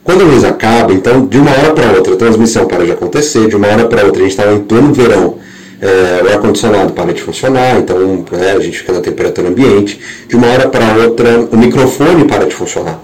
quando 0.03 0.22
a 0.22 0.24
luz 0.24 0.44
acaba, 0.44 0.92
então, 0.92 1.27
de 1.27 1.38
uma 1.38 1.51
hora 1.51 1.74
para 1.74 1.92
outra, 1.92 2.14
a 2.14 2.16
transmissão 2.16 2.66
para 2.66 2.85
de 2.85 2.92
acontecer, 2.92 3.48
de 3.48 3.57
uma 3.57 3.68
hora 3.68 3.87
para 3.87 4.05
outra, 4.05 4.20
a 4.20 4.24
gente 4.24 4.31
estava 4.31 4.55
em 4.55 4.61
pleno 4.61 4.92
verão, 4.92 5.38
é, 5.81 6.22
o 6.24 6.29
ar-condicionado 6.29 6.92
para 6.92 7.12
de 7.12 7.22
funcionar, 7.22 7.79
então 7.79 8.24
né, 8.33 8.53
a 8.53 8.61
gente 8.61 8.79
fica 8.79 8.92
na 8.92 9.01
temperatura 9.01 9.48
ambiente. 9.48 10.01
De 10.27 10.37
uma 10.37 10.48
hora 10.48 10.68
para 10.68 10.96
outra, 11.05 11.40
o 11.51 11.57
microfone 11.57 12.24
para 12.24 12.46
de 12.46 12.55
funcionar. 12.55 13.01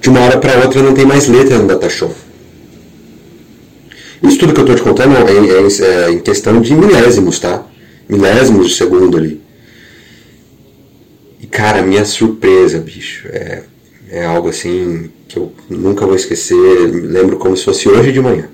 De 0.00 0.08
uma 0.08 0.20
hora 0.20 0.38
para 0.38 0.58
outra, 0.60 0.82
não 0.82 0.92
tem 0.92 1.06
mais 1.06 1.28
letra 1.28 1.58
no 1.58 1.66
data 1.66 1.88
show. 1.88 2.12
Isso 4.22 4.38
tudo 4.38 4.52
que 4.52 4.60
eu 4.60 4.64
estou 4.64 4.76
te 4.76 4.82
contando 4.82 5.14
é, 5.16 5.22
é, 5.22 6.06
é, 6.06 6.10
em 6.10 6.20
questão 6.20 6.60
de 6.60 6.74
milésimos, 6.74 7.38
tá? 7.38 7.66
Milésimos 8.08 8.68
de 8.68 8.74
segundo 8.74 9.16
ali. 9.16 9.40
E 11.40 11.46
cara, 11.46 11.82
minha 11.82 12.04
surpresa, 12.04 12.78
bicho, 12.78 13.28
é, 13.28 13.62
é 14.10 14.24
algo 14.24 14.48
assim 14.48 15.10
que 15.28 15.36
eu 15.36 15.52
nunca 15.70 16.04
vou 16.06 16.16
esquecer. 16.16 16.56
Lembro 16.56 17.36
como 17.36 17.56
se 17.56 17.64
fosse 17.64 17.88
hoje 17.88 18.12
de 18.12 18.20
manhã. 18.20 18.48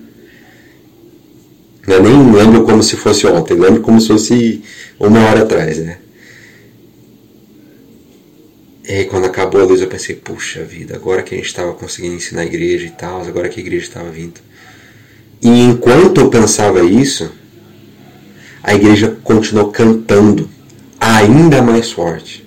Eu 1.87 2.03
nem 2.03 2.33
lembro 2.33 2.65
como 2.65 2.83
se 2.83 2.97
fosse 2.97 3.27
ontem, 3.27 3.55
lembro 3.55 3.83
como 3.83 4.01
se 4.01 4.09
fosse 4.09 4.63
uma 4.99 5.21
hora 5.27 5.43
atrás, 5.43 5.79
né? 5.79 5.99
E 8.87 8.93
aí, 8.93 9.05
quando 9.07 9.25
acabou 9.25 9.63
a 9.63 9.65
luz, 9.65 9.81
eu 9.81 9.89
pensei, 9.89 10.15
puxa 10.15 10.63
vida, 10.63 10.95
agora 10.95 11.23
que 11.23 11.35
a 11.35 11.39
gente 11.39 11.47
estava 11.47 11.73
conseguindo 11.73 12.17
ensinar 12.17 12.43
a 12.43 12.47
igreja 12.47 12.85
e 12.87 12.91
tal, 12.91 13.23
agora 13.23 13.49
que 13.49 13.59
a 13.59 13.63
igreja 13.63 13.87
estava 13.87 14.11
vindo. 14.11 14.41
E 15.45 15.61
enquanto 15.61 16.23
eu 16.23 16.31
pensava 16.31 16.83
isso, 16.83 17.31
a 18.63 18.75
igreja 18.75 19.19
continuou 19.23 19.71
cantando 19.71 20.49
ainda 20.99 21.61
mais 21.61 21.93
forte. 21.93 22.43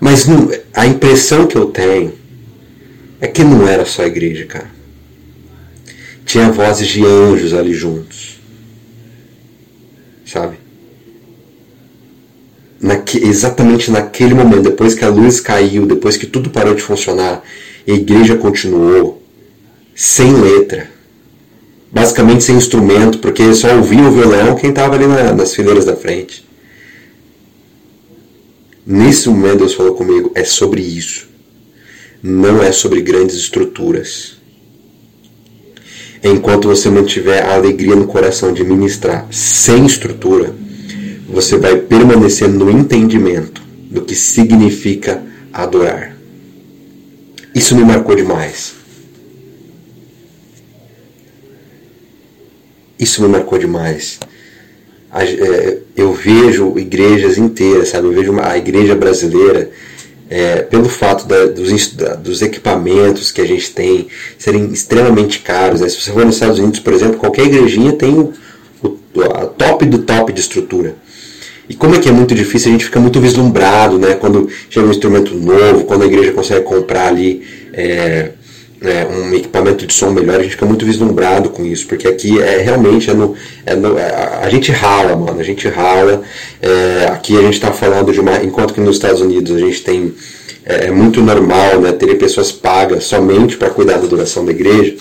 Mas 0.00 0.26
não, 0.26 0.50
a 0.74 0.84
impressão 0.84 1.46
que 1.46 1.56
eu 1.56 1.66
tenho 1.66 2.12
é 3.20 3.28
que 3.28 3.44
não 3.44 3.68
era 3.68 3.84
só 3.84 4.02
a 4.02 4.06
igreja, 4.08 4.46
cara. 4.46 4.70
Tinha 6.24 6.50
vozes 6.50 6.88
de 6.88 7.04
anjos 7.04 7.54
ali 7.54 7.72
juntos. 7.72 8.40
Sabe? 10.26 10.56
Naque, 12.80 13.18
exatamente 13.18 13.92
naquele 13.92 14.34
momento, 14.34 14.62
depois 14.62 14.94
que 14.94 15.04
a 15.04 15.08
luz 15.08 15.40
caiu, 15.40 15.86
depois 15.86 16.16
que 16.16 16.26
tudo 16.26 16.50
parou 16.50 16.74
de 16.74 16.82
funcionar, 16.82 17.42
a 17.86 17.90
igreja 17.90 18.36
continuou, 18.36 19.22
sem 19.98 20.32
letra. 20.32 20.88
Basicamente 21.90 22.44
sem 22.44 22.54
instrumento, 22.54 23.18
porque 23.18 23.52
só 23.52 23.74
ouvia 23.74 24.02
o 24.02 24.12
violão 24.12 24.54
quem 24.54 24.70
estava 24.70 24.94
ali 24.94 25.08
na, 25.08 25.32
nas 25.32 25.52
fileiras 25.52 25.84
da 25.84 25.96
frente. 25.96 26.46
Nesse 28.86 29.28
momento 29.28 29.58
Deus 29.58 29.74
falou 29.74 29.94
comigo, 29.94 30.30
é 30.36 30.44
sobre 30.44 30.82
isso. 30.82 31.28
Não 32.22 32.62
é 32.62 32.70
sobre 32.70 33.02
grandes 33.02 33.34
estruturas. 33.34 34.36
Enquanto 36.22 36.68
você 36.68 36.88
mantiver 36.88 37.44
a 37.44 37.54
alegria 37.54 37.96
no 37.96 38.06
coração 38.06 38.52
de 38.52 38.62
ministrar 38.62 39.26
sem 39.32 39.84
estrutura, 39.84 40.54
você 41.28 41.58
vai 41.58 41.76
permanecer 41.76 42.48
no 42.48 42.70
entendimento 42.70 43.60
do 43.90 44.02
que 44.02 44.14
significa 44.14 45.24
adorar. 45.52 46.16
Isso 47.52 47.74
me 47.74 47.82
marcou 47.82 48.14
demais. 48.14 48.77
Isso 52.98 53.22
me 53.22 53.28
marcou 53.28 53.58
demais. 53.58 54.18
É, 55.14 55.78
eu 55.96 56.12
vejo 56.12 56.78
igrejas 56.78 57.38
inteiras, 57.38 57.88
sabe? 57.88 58.08
Eu 58.08 58.12
vejo 58.12 58.38
a 58.40 58.58
igreja 58.58 58.94
brasileira 58.94 59.70
é, 60.28 60.56
pelo 60.62 60.88
fato 60.88 61.26
da, 61.26 61.46
dos, 61.46 61.94
da, 61.94 62.14
dos, 62.14 62.42
equipamentos 62.42 63.32
que 63.32 63.40
a 63.40 63.46
gente 63.46 63.70
tem 63.70 64.08
serem 64.36 64.70
extremamente 64.72 65.38
caros. 65.38 65.80
Né? 65.80 65.88
Se 65.88 66.00
você 66.00 66.12
for 66.12 66.24
nos 66.26 66.34
Estados 66.34 66.58
Unidos, 66.58 66.80
por 66.80 66.92
exemplo, 66.92 67.16
qualquer 67.16 67.46
igrejinha 67.46 67.92
tem 67.92 68.12
o, 68.12 68.34
o 68.82 68.98
a 69.22 69.46
top 69.46 69.86
do 69.86 69.98
top 69.98 70.32
de 70.32 70.40
estrutura. 70.40 70.96
E 71.68 71.74
como 71.74 71.94
é 71.94 71.98
que 71.98 72.08
é 72.08 72.12
muito 72.12 72.34
difícil, 72.34 72.68
a 72.68 72.72
gente 72.72 72.84
fica 72.84 73.00
muito 73.00 73.20
vislumbrado, 73.20 73.98
né? 73.98 74.14
Quando 74.14 74.48
chega 74.70 74.86
um 74.86 74.90
instrumento 74.90 75.34
novo, 75.34 75.84
quando 75.84 76.02
a 76.02 76.06
igreja 76.06 76.32
consegue 76.32 76.64
comprar 76.64 77.08
ali 77.08 77.42
é, 77.74 78.30
é, 78.80 79.06
um 79.06 79.34
equipamento 79.34 79.86
de 79.86 79.92
som 79.92 80.10
melhor, 80.10 80.38
a 80.38 80.42
gente 80.42 80.52
fica 80.52 80.66
muito 80.66 80.84
vislumbrado 80.84 81.50
com 81.50 81.64
isso, 81.64 81.86
porque 81.86 82.06
aqui 82.06 82.40
é 82.40 82.58
realmente 82.58 83.10
é 83.10 83.14
no, 83.14 83.34
é 83.66 83.74
no, 83.74 83.98
é, 83.98 84.40
a 84.42 84.48
gente 84.48 84.70
rala, 84.70 85.16
mano, 85.16 85.40
a 85.40 85.42
gente 85.42 85.68
rala. 85.68 86.22
É, 86.62 87.06
aqui 87.10 87.36
a 87.36 87.42
gente 87.42 87.54
está 87.54 87.72
falando 87.72 88.12
de 88.12 88.20
uma, 88.20 88.42
enquanto 88.42 88.74
que 88.74 88.80
nos 88.80 88.96
Estados 88.96 89.20
Unidos 89.20 89.56
a 89.56 89.58
gente 89.58 89.82
tem 89.82 90.14
é, 90.64 90.86
é 90.86 90.90
muito 90.90 91.20
normal, 91.20 91.80
né, 91.80 91.92
ter 91.92 92.14
pessoas 92.16 92.52
pagas 92.52 93.04
somente 93.04 93.56
para 93.56 93.70
cuidar 93.70 93.98
da 93.98 94.06
duração 94.06 94.44
da 94.44 94.52
igreja. 94.52 94.96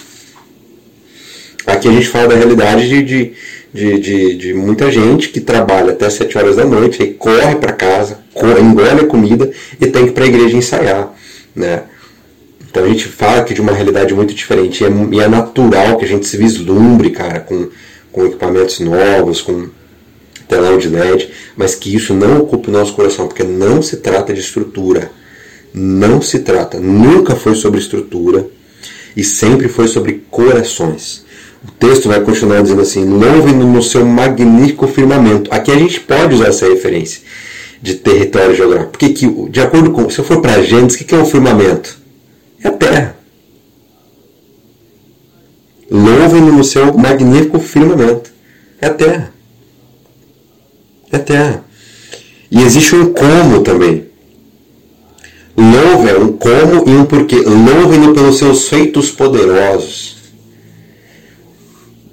Aqui 1.65 1.87
a 1.87 1.91
gente 1.91 2.07
fala 2.07 2.29
da 2.29 2.35
realidade 2.35 2.87
de, 2.87 3.03
de 3.03 3.33
de, 3.73 3.99
de, 3.99 4.35
de 4.35 4.53
muita 4.53 4.89
gente 4.89 5.29
que 5.29 5.39
trabalha 5.39 5.91
até 5.91 6.09
7 6.09 6.35
horas 6.37 6.55
da 6.55 6.65
noite, 6.65 7.15
corre 7.19 7.55
para 7.55 7.73
casa, 7.73 8.19
engole 8.59 9.01
a 9.01 9.05
comida 9.05 9.51
e 9.79 9.85
tem 9.85 10.05
que 10.05 10.09
ir 10.09 10.13
para 10.13 10.23
a 10.23 10.27
igreja 10.27 10.57
ensaiar. 10.57 11.13
Né? 11.55 11.83
Então 12.69 12.83
a 12.83 12.87
gente 12.87 13.07
fala 13.07 13.39
aqui 13.39 13.53
de 13.53 13.61
uma 13.61 13.71
realidade 13.71 14.13
muito 14.13 14.33
diferente. 14.33 14.83
E 14.83 14.87
é, 14.87 14.89
e 15.11 15.19
é 15.19 15.27
natural 15.27 15.97
que 15.97 16.05
a 16.05 16.07
gente 16.07 16.27
se 16.27 16.37
vislumbre, 16.37 17.11
cara, 17.11 17.39
com, 17.39 17.69
com 18.11 18.25
equipamentos 18.25 18.79
novos, 18.79 19.41
com 19.41 19.69
telão 20.47 20.77
de 20.77 20.87
LED, 20.87 21.29
mas 21.55 21.75
que 21.75 21.93
isso 21.93 22.13
não 22.13 22.39
ocupe 22.39 22.69
o 22.69 22.71
nosso 22.71 22.93
coração, 22.93 23.27
porque 23.27 23.43
não 23.43 23.81
se 23.81 23.97
trata 23.97 24.33
de 24.33 24.39
estrutura. 24.39 25.11
Não 25.73 26.21
se 26.21 26.39
trata, 26.39 26.79
nunca 26.79 27.35
foi 27.35 27.53
sobre 27.53 27.79
estrutura 27.79 28.47
e 29.15 29.23
sempre 29.23 29.67
foi 29.67 29.87
sobre 29.87 30.23
corações. 30.31 31.25
O 31.67 31.71
texto 31.71 32.07
vai 32.07 32.21
continuar 32.21 32.61
dizendo 32.61 32.81
assim: 32.81 33.05
louve 33.05 33.51
no 33.53 33.81
seu 33.83 34.05
magnífico 34.05 34.87
firmamento. 34.87 35.53
Aqui 35.53 35.71
a 35.71 35.77
gente 35.77 35.99
pode 35.99 36.35
usar 36.35 36.47
essa 36.47 36.67
referência 36.67 37.21
de 37.81 37.95
território 37.95 38.55
geográfico. 38.55 38.91
Porque, 38.91 39.09
que, 39.09 39.27
de 39.49 39.59
acordo 39.59 39.91
com. 39.91 40.09
Se 40.09 40.19
eu 40.19 40.25
for 40.25 40.41
para 40.41 40.61
Gênesis, 40.61 40.99
o 40.99 41.03
que 41.03 41.13
é 41.13 41.17
um 41.17 41.25
firmamento? 41.25 41.96
É 42.63 42.67
a 42.67 42.71
terra. 42.71 43.17
louve 45.89 46.41
no 46.41 46.63
seu 46.63 46.97
magnífico 46.97 47.59
firmamento. 47.59 48.31
É 48.81 48.87
a 48.87 48.93
terra. 48.93 49.33
É 51.11 51.15
a 51.15 51.19
terra. 51.19 51.65
E 52.51 52.61
existe 52.61 52.95
um 52.95 53.13
como 53.13 53.61
também. 53.61 54.07
Louve 55.55 56.09
é 56.09 56.17
um 56.17 56.33
como 56.33 56.87
e 56.87 56.95
um 56.95 57.05
porquê. 57.05 57.37
Louve-no 57.37 58.13
pelos 58.13 58.37
seus 58.37 58.67
feitos 58.67 59.09
poderosos 59.09 60.17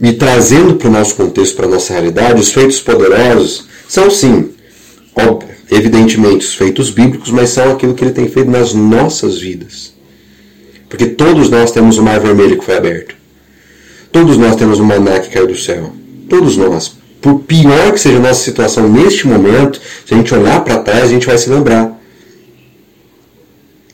e 0.00 0.12
trazendo 0.12 0.74
para 0.74 0.88
o 0.88 0.92
nosso 0.92 1.14
contexto, 1.14 1.56
para 1.56 1.66
a 1.66 1.70
nossa 1.70 1.94
realidade, 1.94 2.40
os 2.40 2.52
feitos 2.52 2.78
poderosos 2.78 3.66
são 3.88 4.10
sim, 4.10 4.50
evidentemente, 5.70 6.44
os 6.44 6.54
feitos 6.54 6.90
bíblicos, 6.90 7.30
mas 7.30 7.50
são 7.50 7.72
aquilo 7.72 7.94
que 7.94 8.04
ele 8.04 8.12
tem 8.12 8.28
feito 8.28 8.50
nas 8.50 8.74
nossas 8.74 9.38
vidas. 9.38 9.93
Porque 10.94 11.06
todos 11.06 11.50
nós 11.50 11.72
temos 11.72 11.98
o 11.98 12.04
mar 12.04 12.20
vermelho 12.20 12.56
que 12.56 12.64
foi 12.64 12.76
aberto. 12.76 13.16
Todos 14.12 14.38
nós 14.38 14.54
temos 14.54 14.78
o 14.78 14.84
maná 14.84 15.18
que 15.18 15.28
caiu 15.28 15.48
do 15.48 15.56
céu. 15.56 15.92
Todos 16.28 16.56
nós. 16.56 16.96
Por 17.20 17.40
pior 17.40 17.90
que 17.92 17.98
seja 17.98 18.18
a 18.18 18.20
nossa 18.20 18.44
situação 18.44 18.88
neste 18.88 19.26
momento, 19.26 19.80
se 20.06 20.14
a 20.14 20.16
gente 20.16 20.32
olhar 20.32 20.62
para 20.62 20.78
trás, 20.78 21.02
a 21.02 21.08
gente 21.08 21.26
vai 21.26 21.36
se 21.36 21.50
lembrar 21.50 22.00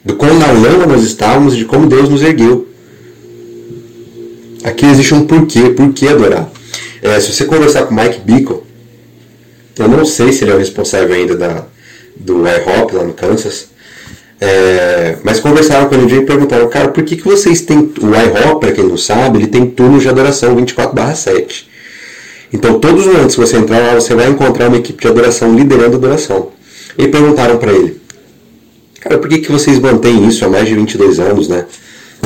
do 0.05 0.15
quão 0.15 0.39
na 0.39 0.53
lama 0.53 0.85
nós 0.85 1.03
estávamos 1.03 1.55
e 1.55 1.57
de 1.57 1.65
como 1.65 1.87
Deus 1.87 2.07
nos 2.07 2.21
ergueu. 2.21 2.69
Aqui 4.63 4.85
existe 4.85 5.15
um 5.15 5.27
porquê, 5.27 5.71
por 5.71 5.95
que 5.95 6.07
adorar. 6.07 6.51
É, 7.01 7.19
se 7.19 7.33
você 7.33 7.47
conversar 7.47 7.87
com 7.87 7.95
Mike 7.95 8.21
Bickle, 8.27 8.63
eu 9.79 9.89
não 9.89 10.05
sei 10.05 10.35
se 10.35 10.45
ele 10.45 10.51
é 10.51 10.55
o 10.55 10.59
responsável 10.59 11.15
ainda 11.15 11.35
da, 11.35 11.65
do 12.15 12.43
iHop 12.47 12.95
lá 12.95 13.05
no 13.05 13.15
Kansas, 13.15 13.70
é, 14.41 15.17
mas 15.23 15.39
conversaram 15.39 15.89
com 15.89 15.95
ele 15.95 16.17
e 16.17 16.23
perguntaram, 16.23 16.69
cara, 16.69 16.89
por 16.89 17.05
que, 17.05 17.17
que 17.17 17.25
vocês 17.25 17.61
têm. 17.61 17.79
O 18.01 18.09
iHop, 18.09 18.61
para 18.61 18.73
quem 18.73 18.85
não 18.85 18.97
sabe, 18.97 19.39
ele 19.39 19.47
tem 19.47 19.67
turnos 19.67 20.03
de 20.03 20.09
adoração 20.09 20.57
24/7. 20.57 21.69
Então, 22.53 22.81
todos 22.81 23.07
os 23.07 23.13
momentos 23.13 23.35
que 23.35 23.41
você 23.41 23.57
entrar 23.57 23.79
lá, 23.79 23.95
você 23.95 24.15
vai 24.15 24.29
encontrar 24.29 24.69
uma 24.69 24.79
equipe 24.79 25.01
de 25.01 25.09
adoração 25.09 25.55
liderando 25.55 25.95
a 25.95 25.99
adoração. 25.99 26.49
E 26.99 27.07
perguntaram 27.07 27.59
para 27.59 27.73
ele, 27.73 28.01
cara, 29.01 29.19
por 29.19 29.29
que, 29.29 29.39
que 29.39 29.53
vocês 29.53 29.79
mantêm 29.79 30.27
isso 30.27 30.45
há 30.45 30.49
mais 30.49 30.67
de 30.67 30.75
22 30.75 31.21
anos, 31.21 31.49
né? 31.49 31.67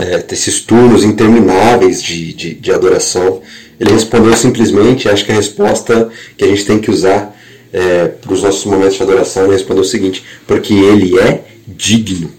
é, 0.00 0.24
esses 0.32 0.60
turnos 0.60 1.04
intermináveis 1.04 2.02
de, 2.02 2.32
de, 2.32 2.54
de, 2.54 2.72
adoração. 2.72 3.40
Ele 3.78 3.92
respondeu 3.92 4.34
simplesmente, 4.36 5.08
acho 5.08 5.24
que 5.24 5.32
a 5.32 5.34
resposta 5.34 6.08
que 6.36 6.44
a 6.44 6.48
gente 6.48 6.64
tem 6.64 6.78
que 6.78 6.90
usar 6.90 7.36
é, 7.72 8.06
para 8.06 8.32
os 8.32 8.42
nossos 8.42 8.64
momentos 8.64 8.96
de 8.96 9.02
adoração, 9.02 9.44
ele 9.44 9.52
respondeu 9.52 9.82
o 9.82 9.86
seguinte: 9.86 10.24
porque 10.46 10.72
ele 10.72 11.18
é 11.18 11.44
digno. 11.66 12.30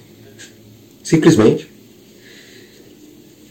Simplesmente. 1.04 1.70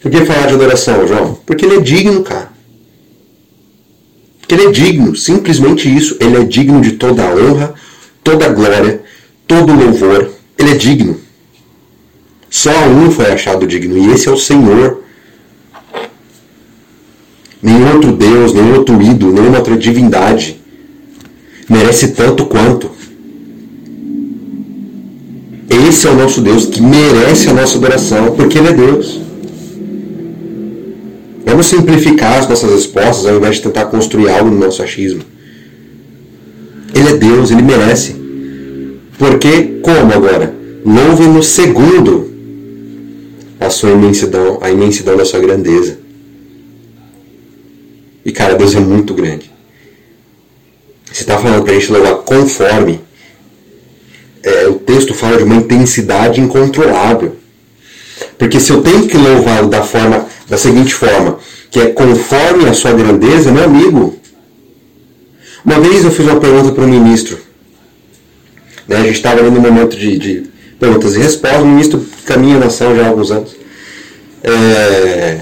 Por 0.00 0.10
que 0.10 0.24
falar 0.24 0.46
de 0.46 0.54
adoração, 0.54 1.06
João? 1.06 1.34
Porque 1.46 1.64
ele 1.64 1.76
é 1.76 1.80
digno, 1.80 2.22
cara. 2.22 2.52
Porque 4.40 4.54
ele 4.54 4.66
é 4.66 4.70
digno, 4.70 5.16
simplesmente 5.16 5.94
isso. 5.94 6.16
Ele 6.20 6.36
é 6.36 6.44
digno 6.44 6.80
de 6.80 6.92
toda 6.92 7.24
a 7.24 7.34
honra, 7.34 7.74
toda 8.22 8.46
a 8.46 8.50
glória, 8.50 9.02
todo 9.46 9.72
o 9.72 9.76
louvor. 9.76 10.30
Ele 10.58 10.70
é 10.70 10.76
digno. 10.76 11.20
Só 12.50 12.70
um 12.86 13.10
foi 13.10 13.32
achado 13.32 13.66
digno, 13.66 13.96
e 13.98 14.12
esse 14.12 14.28
é 14.28 14.30
o 14.30 14.36
Senhor. 14.36 15.02
Nenhum 17.62 17.94
outro 17.94 18.12
Deus, 18.12 18.52
nenhum 18.52 18.74
outro 18.74 19.00
ídolo, 19.00 19.32
nenhuma 19.32 19.58
outra 19.58 19.76
divindade 19.76 20.62
merece 21.68 22.08
tanto 22.08 22.46
quanto. 22.46 22.90
Esse 25.68 26.06
é 26.06 26.10
o 26.10 26.14
nosso 26.14 26.40
Deus 26.40 26.66
que 26.66 26.80
merece 26.80 27.48
a 27.48 27.54
nossa 27.54 27.76
adoração, 27.78 28.34
porque 28.36 28.58
Ele 28.58 28.68
é 28.68 28.72
Deus. 28.72 29.20
Vamos 31.46 31.66
simplificar 31.66 32.38
as 32.38 32.48
nossas 32.48 32.70
respostas 32.70 33.26
ao 33.26 33.36
invés 33.36 33.56
de 33.56 33.62
tentar 33.62 33.86
construir 33.86 34.28
algo 34.28 34.50
no 34.50 34.58
nosso 34.58 34.82
achismo. 34.82 35.22
Ele 36.94 37.08
é 37.08 37.16
Deus, 37.16 37.50
Ele 37.50 37.62
merece. 37.62 38.16
Porque, 39.18 39.78
como 39.82 40.12
agora? 40.12 40.54
Louve 40.84 41.26
no 41.26 41.42
segundo 41.42 42.32
a 43.58 43.70
sua 43.70 43.90
imensidão, 43.90 44.58
a 44.60 44.70
imensidão 44.70 45.16
da 45.16 45.24
sua 45.24 45.40
grandeza. 45.40 45.98
E 48.24 48.32
cara, 48.32 48.54
Deus 48.54 48.74
é 48.74 48.80
muito 48.80 49.14
grande. 49.14 49.50
Você 51.12 51.22
está 51.22 51.38
falando 51.38 51.62
para 51.62 51.72
a 51.72 51.78
gente 51.78 51.92
louvar 51.92 52.16
conforme. 52.16 53.00
É, 54.44 54.68
o 54.68 54.74
texto 54.74 55.14
fala 55.14 55.38
de 55.38 55.44
uma 55.44 55.56
intensidade 55.56 56.40
incontrolável. 56.40 57.36
Porque 58.38 58.60
se 58.60 58.70
eu 58.70 58.82
tenho 58.82 59.06
que 59.06 59.16
louvá-lo 59.16 59.68
da 59.68 59.82
forma, 59.82 60.26
da 60.48 60.58
seguinte 60.58 60.94
forma, 60.94 61.38
que 61.70 61.80
é 61.80 61.86
conforme 61.86 62.68
a 62.68 62.74
sua 62.74 62.92
grandeza, 62.92 63.50
meu 63.50 63.64
amigo. 63.64 64.16
Uma 65.64 65.80
vez 65.80 66.04
eu 66.04 66.10
fiz 66.10 66.26
uma 66.26 66.38
pergunta 66.38 66.72
para 66.72 66.84
o 66.84 66.88
ministro. 66.88 67.38
Né, 68.86 68.96
a 68.96 69.02
gente 69.02 69.16
estava 69.16 69.40
ali 69.40 69.50
no 69.50 69.60
momento 69.60 69.96
de, 69.96 70.18
de 70.18 70.46
perguntas 70.78 71.16
e 71.16 71.18
respostas. 71.18 71.62
O 71.62 71.66
ministro 71.66 72.06
caminha 72.26 72.58
na 72.58 72.66
nação 72.66 72.94
já 72.94 73.04
há 73.04 73.08
alguns 73.08 73.30
anos. 73.30 73.56
É, 74.42 75.40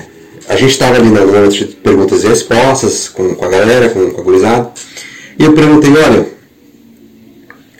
a 0.49 0.57
gente 0.57 0.71
estava 0.71 0.97
ali 0.97 1.09
no 1.09 1.27
momento 1.27 1.53
de 1.53 1.65
perguntas 1.67 2.23
e 2.23 2.29
respostas 2.29 3.09
com, 3.09 3.35
com 3.35 3.45
a 3.45 3.49
galera, 3.49 3.89
com, 3.89 4.11
com 4.11 4.21
a 4.21 4.25
gurizada. 4.25 4.71
E 5.39 5.45
eu 5.45 5.53
perguntei, 5.55 5.91
olha, 5.91 6.27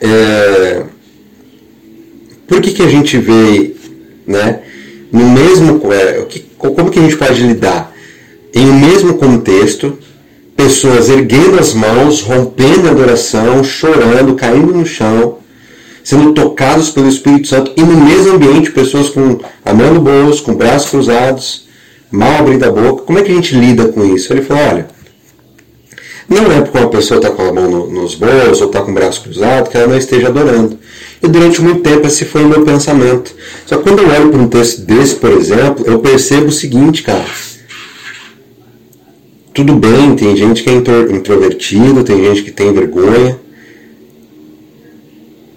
é, 0.01 0.83
por 2.47 2.61
que, 2.61 2.71
que 2.71 2.81
a 2.81 2.87
gente 2.87 3.17
vê, 3.17 3.75
né, 4.25 4.59
no 5.11 5.29
mesmo, 5.29 5.81
é, 5.93 6.25
como 6.57 6.89
que 6.89 6.99
a 6.99 7.03
gente 7.03 7.17
pode 7.17 7.41
lidar 7.41 7.93
em 8.53 8.65
um 8.65 8.79
mesmo 8.79 9.15
contexto, 9.15 9.97
pessoas 10.55 11.09
erguendo 11.09 11.59
as 11.59 11.73
mãos, 11.73 12.21
rompendo 12.21 12.87
a 12.87 12.91
adoração, 12.91 13.63
chorando, 13.63 14.35
caindo 14.35 14.73
no 14.73 14.85
chão, 14.85 15.37
sendo 16.03 16.33
tocados 16.33 16.89
pelo 16.89 17.07
Espírito 17.07 17.47
Santo 17.47 17.71
e 17.75 17.81
no 17.81 17.95
mesmo 17.95 18.35
ambiente, 18.35 18.71
pessoas 18.71 19.09
com 19.09 19.39
a 19.65 19.73
mão 19.73 19.93
no 19.93 20.01
bolso, 20.01 20.43
com 20.43 20.53
braços 20.53 20.89
cruzados, 20.89 21.67
mal 22.11 22.39
abrindo 22.39 22.63
a 22.65 22.71
boca. 22.71 23.03
Como 23.03 23.17
é 23.17 23.23
que 23.23 23.31
a 23.31 23.35
gente 23.35 23.55
lida 23.55 23.87
com 23.87 24.03
isso? 24.15 24.31
Ele 24.31 24.41
falou: 24.41 24.63
olha, 24.63 24.87
não 26.29 26.51
é 26.51 26.61
porque 26.61 26.77
uma 26.77 26.89
pessoa 26.89 27.19
está 27.19 27.31
com 27.31 27.43
a 27.43 27.53
mão 27.53 27.69
no, 27.69 27.87
nos 27.87 28.15
bolsos 28.15 28.61
ou 28.61 28.67
está 28.67 28.81
com 28.81 28.91
o 28.91 28.93
braço 28.93 29.21
cruzado 29.23 29.69
que 29.69 29.77
ela 29.77 29.87
não 29.87 29.97
esteja 29.97 30.27
adorando. 30.27 30.77
E 31.23 31.27
durante 31.27 31.61
muito 31.61 31.81
tempo 31.81 32.05
esse 32.05 32.25
foi 32.25 32.43
o 32.43 32.49
meu 32.49 32.65
pensamento. 32.65 33.33
Só 33.65 33.77
que 33.77 33.83
quando 33.83 33.99
eu 33.99 34.09
olho 34.09 34.29
para 34.29 34.41
um 34.41 34.47
texto 34.49 34.81
desse, 34.81 35.15
por 35.15 35.31
exemplo, 35.31 35.85
eu 35.87 35.99
percebo 35.99 36.47
o 36.47 36.51
seguinte, 36.51 37.01
cara. 37.01 37.25
Tudo 39.53 39.73
bem, 39.75 40.15
tem 40.15 40.35
gente 40.35 40.63
que 40.63 40.69
é 40.69 40.73
introvertido, 40.73 42.03
tem 42.03 42.21
gente 42.25 42.43
que 42.43 42.51
tem 42.51 42.73
vergonha, 42.73 43.39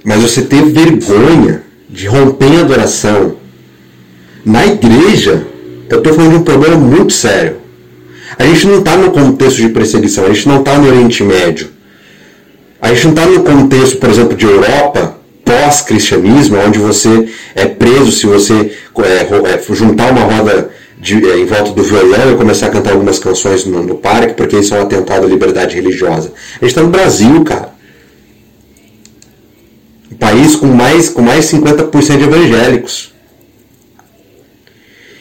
mas 0.05 0.23
você 0.23 0.43
ter 0.43 0.65
vergonha 0.67 1.63
de 1.89 2.07
romper 2.07 2.59
a 2.59 2.61
adoração 2.61 3.37
na 4.45 4.65
igreja, 4.67 5.47
eu 5.89 5.99
estou 5.99 6.15
falando 6.15 6.33
de 6.33 6.37
um 6.37 6.45
problema 6.45 6.77
muito 6.77 7.13
sério. 7.13 7.57
A 8.39 8.45
gente 8.45 8.67
não 8.67 8.79
está 8.79 8.97
no 8.97 9.11
contexto 9.11 9.57
de 9.57 9.71
perseguição, 9.71 10.27
a 10.27 10.33
gente 10.33 10.47
não 10.47 10.61
está 10.61 10.79
no 10.79 10.89
Oriente 10.89 11.25
Médio. 11.25 11.71
A 12.81 12.93
gente 12.93 13.05
não 13.05 13.15
está 13.15 13.27
no 13.27 13.43
contexto, 13.43 13.97
por 13.97 14.11
exemplo, 14.11 14.37
de 14.37 14.45
Europa, 14.45 15.16
pós-cristianismo, 15.47 16.59
onde 16.59 16.79
você 16.79 17.29
é 17.55 17.67
preso 17.67 18.11
se 18.11 18.27
você 18.27 18.77
é, 18.99 19.53
é, 19.55 19.75
juntar 19.75 20.11
uma 20.11 20.23
roda 20.23 20.71
de, 20.99 21.25
é, 21.25 21.39
em 21.39 21.47
volta 21.47 21.71
do 21.71 21.83
violão 21.85 22.33
e 22.33 22.37
começar 22.37 22.67
a 22.67 22.71
cantar 22.71 22.93
algumas 22.93 23.21
canções 23.21 23.65
no, 23.65 23.81
no 23.83 23.95
parque, 23.95 24.35
porque 24.35 24.59
isso 24.59 24.75
é 24.75 24.79
um 24.79 24.83
atentado 24.83 25.25
à 25.25 25.29
liberdade 25.29 25.77
religiosa. 25.77 26.33
A 26.57 26.65
gente 26.65 26.71
está 26.71 26.83
no 26.83 26.89
Brasil, 26.89 27.45
cara. 27.45 27.75
Um 30.11 30.17
país 30.17 30.57
com 30.57 30.67
mais, 30.67 31.09
com 31.09 31.23
mais 31.23 31.45
50% 31.45 32.19
de 32.19 32.25
evangélicos. 32.25 33.15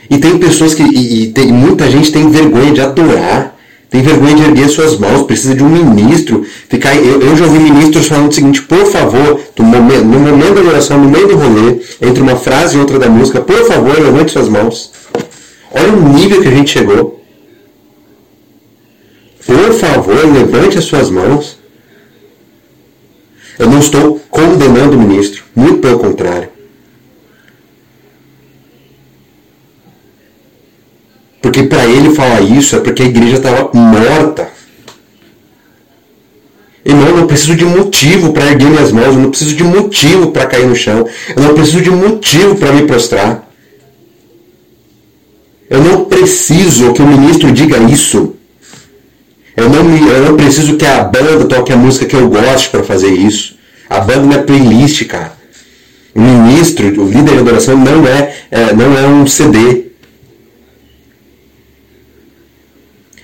E 0.09 0.17
tem 0.17 0.37
pessoas 0.39 0.73
que. 0.73 0.83
E, 0.83 1.23
e 1.23 1.27
tem, 1.33 1.51
muita 1.51 1.89
gente 1.89 2.11
tem 2.11 2.29
vergonha 2.29 2.71
de 2.71 2.81
adorar, 2.81 3.54
tem 3.95 4.03
vergonha 4.03 4.35
de 4.35 4.43
erguer 4.43 4.67
suas 4.67 4.97
mãos, 4.97 5.23
precisa 5.23 5.55
de 5.55 5.63
um 5.63 5.69
ministro. 5.69 6.45
Ficar, 6.67 6.93
eu, 6.97 7.21
eu 7.21 7.37
já 7.37 7.45
ouvi 7.45 7.59
ministros 7.59 8.07
falando 8.07 8.29
o 8.29 8.33
seguinte: 8.33 8.61
por 8.63 8.85
favor, 8.87 9.39
no 9.57 9.63
momento, 9.63 10.03
no 10.03 10.19
momento 10.19 10.55
da 10.55 10.69
oração, 10.69 10.99
no 10.99 11.09
meio 11.09 11.29
do 11.29 11.37
rolê, 11.37 11.79
entre 12.01 12.21
uma 12.21 12.35
frase 12.35 12.75
e 12.75 12.79
outra 12.79 12.99
da 12.99 13.07
música, 13.07 13.39
por 13.39 13.63
favor, 13.65 13.97
levante 13.97 14.33
suas 14.33 14.49
mãos. 14.49 14.91
Olha 15.71 15.93
o 15.93 16.09
nível 16.09 16.41
que 16.41 16.47
a 16.49 16.51
gente 16.51 16.71
chegou. 16.71 17.23
Por 19.45 19.73
favor, 19.73 20.25
levante 20.33 20.77
as 20.77 20.83
suas 20.83 21.09
mãos. 21.09 21.57
Eu 23.57 23.69
não 23.69 23.79
estou 23.79 24.19
condenando 24.29 24.97
o 24.97 24.99
ministro, 24.99 25.41
muito 25.55 25.79
pelo 25.79 25.99
contrário. 25.99 26.49
Porque 31.45 31.61
para 31.61 31.85
ele 31.85 32.09
falar 32.15 32.41
isso 32.41 32.75
é 32.75 32.79
porque 32.79 33.03
a 33.03 33.05
igreja 33.05 33.35
estava 33.35 33.69
morta. 33.71 34.49
Irmão, 36.83 37.07
eu 37.09 37.17
não 37.17 37.27
preciso 37.27 37.55
de 37.55 37.63
motivo 37.63 38.33
para 38.33 38.47
erguer 38.47 38.67
minhas 38.67 38.91
mãos, 38.91 39.13
eu 39.13 39.21
não 39.21 39.29
preciso 39.29 39.55
de 39.55 39.63
motivo 39.63 40.31
para 40.31 40.47
cair 40.47 40.65
no 40.65 40.75
chão, 40.75 41.07
eu 41.35 41.43
não 41.43 41.53
preciso 41.53 41.83
de 41.83 41.91
motivo 41.91 42.55
para 42.55 42.73
me 42.73 42.87
prostrar. 42.87 43.47
Eu 45.69 45.83
não 45.83 46.05
preciso 46.05 46.93
que 46.93 47.03
o 47.03 47.07
ministro 47.07 47.51
diga 47.51 47.77
isso. 47.77 48.33
Eu 49.55 49.69
não, 49.69 49.83
me, 49.83 49.99
eu 49.99 50.25
não 50.25 50.35
preciso 50.35 50.77
que 50.77 50.85
a 50.87 51.03
banda 51.03 51.45
toque 51.45 51.71
a 51.71 51.77
música 51.77 52.07
que 52.07 52.15
eu 52.15 52.27
gosto 52.27 52.71
para 52.71 52.81
fazer 52.81 53.11
isso. 53.11 53.55
A 53.87 53.99
banda 53.99 54.21
não 54.21 54.33
é 54.33 54.39
playlist, 54.39 55.05
cara. 55.05 55.33
O 56.15 56.19
ministro, 56.19 56.87
o 57.03 57.07
líder 57.07 57.33
de 57.33 57.39
adoração 57.41 57.77
não 57.77 58.07
é, 58.07 58.35
é 58.49 58.73
não 58.73 58.97
é 58.97 59.05
um 59.05 59.27
CD. 59.27 59.84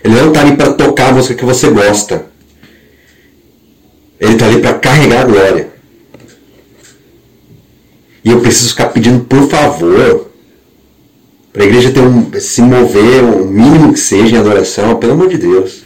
Ele 0.04 0.16
não 0.16 0.30
está 0.30 0.42
ali 0.42 0.56
para 0.56 0.74
tocar 0.74 1.10
a 1.10 1.12
música 1.14 1.36
que 1.36 1.46
você 1.46 1.70
gosta. 1.70 2.26
Ele 4.20 4.34
está 4.34 4.46
ali 4.46 4.60
para 4.60 4.74
carregar 4.74 5.22
a 5.22 5.26
glória. 5.26 5.70
E 8.24 8.30
eu 8.30 8.40
preciso 8.40 8.70
ficar 8.70 8.88
pedindo, 8.88 9.24
por 9.26 9.50
favor, 9.50 10.30
para 11.52 11.64
a 11.64 11.66
igreja 11.66 11.92
ter 11.92 12.02
um, 12.02 12.32
se 12.40 12.62
mover 12.62 13.24
o 13.24 13.46
mínimo 13.46 13.94
que 13.94 14.00
seja 14.00 14.36
em 14.36 14.40
adoração, 14.40 14.96
pelo 14.98 15.14
amor 15.14 15.28
de 15.28 15.38
Deus. 15.38 15.84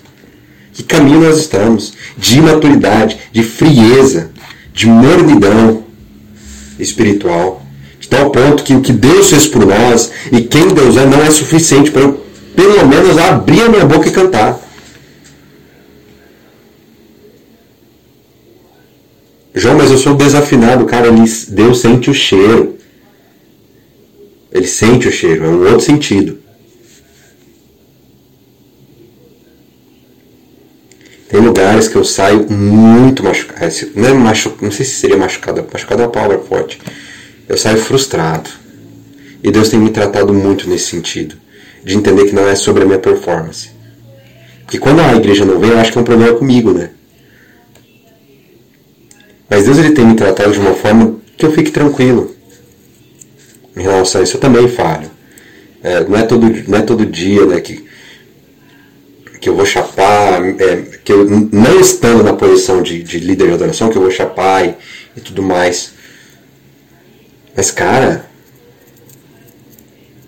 Que 0.73 0.83
caminho 0.83 1.21
nós 1.21 1.37
estamos? 1.37 1.93
De 2.17 2.39
imaturidade, 2.39 3.17
de 3.31 3.41
frieza, 3.43 4.31
de 4.73 4.87
mornidão 4.87 5.85
espiritual. 6.77 7.65
De 7.99 8.09
tal 8.09 8.29
ponto 8.29 8.63
que 8.63 8.75
o 8.75 8.81
que 8.81 8.91
Deus 8.91 9.29
fez 9.29 9.47
por 9.47 9.65
nós 9.65 10.11
e 10.31 10.41
quem 10.41 10.67
Deus 10.67 10.97
é 10.97 11.05
não 11.05 11.21
é 11.21 11.31
suficiente 11.31 11.89
para 11.91 12.01
eu 12.01 12.24
pelo 12.65 12.87
menos 12.87 13.15
abrir 13.19 13.61
a 13.61 13.69
minha 13.69 13.85
boca 13.85 14.07
e 14.07 14.11
cantar. 14.11 14.59
João, 19.53 19.77
mas 19.77 19.91
eu 19.91 19.97
sou 19.99 20.15
desafinado, 20.15 20.85
cara. 20.85 21.09
Deus 21.49 21.79
sente 21.79 22.09
o 22.09 22.13
cheiro. 22.13 22.75
Ele 24.51 24.67
sente 24.67 25.07
o 25.07 25.11
cheiro, 25.11 25.45
é 25.45 25.47
um 25.47 25.63
outro 25.63 25.81
sentido. 25.81 26.39
Tem 31.29 31.39
lugares 31.39 31.87
que 31.87 31.95
eu 31.95 32.03
saio 32.03 32.49
muito 32.51 33.23
machucado. 33.23 33.65
É, 33.65 33.69
não, 33.95 34.09
é 34.09 34.13
machu... 34.13 34.53
não 34.61 34.71
sei 34.71 34.85
se 34.85 34.95
seria 34.95 35.17
machucado. 35.17 35.65
Machucado 35.71 36.01
é 36.01 36.05
uma 36.05 36.11
palavra 36.11 36.39
forte. 36.39 36.79
Eu 37.47 37.57
saio 37.57 37.77
frustrado. 37.77 38.49
E 39.43 39.51
Deus 39.51 39.69
tem 39.69 39.79
me 39.79 39.91
tratado 39.91 40.33
muito 40.33 40.67
nesse 40.67 40.85
sentido 40.85 41.44
de 41.85 41.95
entender 41.95 42.25
que 42.25 42.33
não 42.33 42.47
é 42.49 42.55
sobre 42.55 42.81
a 42.81 42.85
minha 42.85 42.97
performance. 42.97 43.69
Porque 44.63 44.79
quando 44.79 44.99
a 44.99 45.15
igreja 45.15 45.45
não 45.45 45.59
vem, 45.59 45.69
eu 45.69 45.79
acho 45.79 45.91
que 45.91 45.97
é 45.99 46.01
um 46.01 46.05
problema 46.05 46.35
comigo, 46.35 46.73
né? 46.73 46.89
Mas 49.47 49.65
Deus 49.65 49.77
ele 49.77 49.91
tem 49.91 50.03
me 50.03 50.15
tratado 50.15 50.51
de 50.51 50.59
uma 50.59 50.73
forma 50.73 51.17
que 51.37 51.45
eu 51.45 51.51
fique 51.51 51.69
tranquilo. 51.69 52.35
Em 53.77 53.83
relação 53.83 54.19
a 54.19 54.23
isso, 54.23 54.37
eu 54.37 54.41
também 54.41 54.67
falho. 54.67 55.11
É, 55.83 56.03
não, 56.03 56.17
é 56.17 56.23
todo, 56.23 56.63
não 56.67 56.79
é 56.79 56.81
todo 56.81 57.05
dia 57.05 57.45
né, 57.45 57.61
que, 57.61 57.85
que 59.39 59.47
eu 59.47 59.55
vou 59.55 59.65
chapar, 59.65 60.43
é, 60.43 60.81
que 61.03 61.13
eu 61.13 61.29
não 61.29 61.79
estando 61.79 62.23
na 62.23 62.33
posição 62.33 62.81
de, 62.81 63.03
de 63.03 63.19
líder 63.19 63.49
de 63.49 63.53
adoração, 63.53 63.89
que 63.89 63.97
eu 63.97 64.01
vou 64.01 64.09
chapar 64.09 64.65
e, 64.65 64.75
e 65.15 65.21
tudo 65.21 65.43
mais. 65.43 65.93
Mas, 67.55 67.69
cara, 67.69 68.25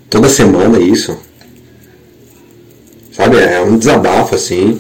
toda 0.08 0.30
semana 0.30 0.80
isso. 0.80 1.26
Sabe? 3.18 3.38
É 3.40 3.60
um 3.60 3.80
desabafo 3.80 4.36
assim. 4.36 4.80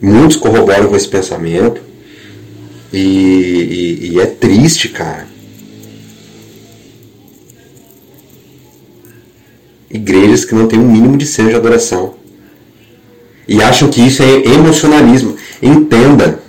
Muitos 0.00 0.36
corroboram 0.36 0.88
com 0.88 0.96
esse 0.96 1.08
pensamento. 1.08 1.82
E, 2.90 2.98
e, 2.98 4.12
e 4.12 4.20
é 4.20 4.24
triste, 4.24 4.88
cara. 4.88 5.26
Igrejas 9.90 10.46
que 10.46 10.54
não 10.54 10.66
têm 10.66 10.78
um 10.78 10.90
mínimo 10.90 11.18
de 11.18 11.26
senso 11.26 11.50
de 11.50 11.56
adoração. 11.56 12.14
E 13.46 13.62
acham 13.62 13.90
que 13.90 14.00
isso 14.00 14.22
é 14.22 14.54
emocionalismo. 14.54 15.36
Entenda. 15.60 16.40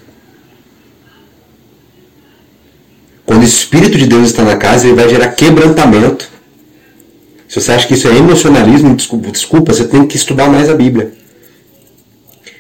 Quando 3.25 3.41
o 3.41 3.45
Espírito 3.45 3.97
de 3.97 4.07
Deus 4.07 4.27
está 4.27 4.43
na 4.43 4.55
casa, 4.55 4.87
ele 4.87 4.95
vai 4.95 5.09
gerar 5.09 5.27
quebrantamento. 5.29 6.36
Se 7.57 7.63
você 7.63 7.71
acha 7.71 7.87
que 7.87 7.95
isso 7.95 8.07
é 8.07 8.15
emocionalismo, 8.15 8.95
desculpa, 8.95 9.31
desculpa, 9.31 9.73
você 9.73 9.83
tem 9.83 10.05
que 10.05 10.15
estudar 10.15 10.47
mais 10.47 10.69
a 10.69 10.75
Bíblia. 10.75 11.11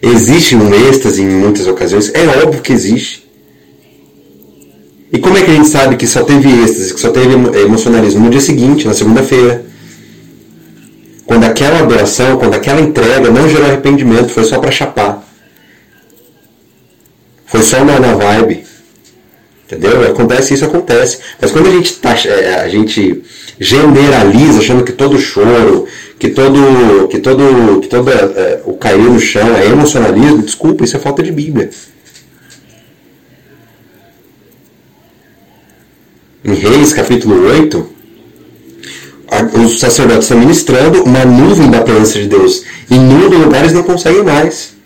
Existe 0.01 0.55
um 0.55 0.73
êxtase 0.73 1.21
em 1.21 1.27
muitas 1.27 1.67
ocasiões? 1.67 2.11
É 2.15 2.25
óbvio 2.43 2.63
que 2.63 2.73
existe. 2.73 3.29
E 5.13 5.19
como 5.19 5.37
é 5.37 5.43
que 5.43 5.51
a 5.51 5.53
gente 5.53 5.67
sabe 5.67 5.97
que 5.97 6.07
só 6.07 6.23
teve 6.23 6.49
êxtase, 6.49 6.95
que 6.95 6.99
só 6.99 7.11
teve 7.11 7.31
emocionalismo? 7.59 8.25
No 8.25 8.31
dia 8.31 8.41
seguinte, 8.41 8.87
na 8.87 8.95
segunda-feira. 8.95 9.63
Quando 11.27 11.43
aquela 11.43 11.77
adoração, 11.77 12.39
quando 12.39 12.55
aquela 12.55 12.81
entrega 12.81 13.29
não 13.29 13.47
gerou 13.47 13.67
arrependimento, 13.67 14.29
foi 14.29 14.45
só 14.45 14.57
para 14.57 14.71
chapar. 14.71 15.23
Foi 17.45 17.61
só 17.61 17.83
uma 17.83 17.99
na 17.99 18.15
vibe. 18.15 18.65
Entendeu? 19.67 20.09
Acontece 20.09 20.53
isso, 20.53 20.63
acontece. 20.63 21.19
Mas 21.41 21.51
quando 21.51 21.67
a 21.67 21.71
gente, 21.71 21.93
tá, 21.95 22.15
é, 22.25 22.61
a 22.61 22.69
gente 22.69 23.21
generaliza, 23.59 24.59
achando 24.59 24.83
que 24.83 24.93
todo 24.93 25.19
choro, 25.19 25.85
que 26.17 26.29
todo, 26.29 27.07
que 27.09 27.19
todo, 27.19 27.79
que 27.81 27.87
todo 27.87 28.09
é, 28.09 28.61
o 28.65 28.73
cair 28.73 28.97
no 28.97 29.19
chão 29.19 29.55
é 29.57 29.65
emocionalismo, 29.65 30.41
desculpa, 30.41 30.85
isso 30.85 30.95
é 30.95 30.99
falta 30.99 31.21
de 31.21 31.31
Bíblia. 31.31 31.69
Em 36.45 36.53
Reis, 36.53 36.93
capítulo 36.93 37.45
8, 37.45 37.89
os 39.65 39.79
sacerdotes 39.81 40.23
estão 40.23 40.39
ministrando, 40.39 41.03
uma 41.03 41.25
nuvem 41.25 41.69
da 41.69 41.81
presença 41.81 42.19
de 42.19 42.27
Deus 42.27 42.63
inunda 42.89 43.35
o 43.35 43.43
lugar, 43.43 43.61
eles 43.61 43.73
não 43.73 43.83
conseguem 43.83 44.23
mais. 44.23 44.76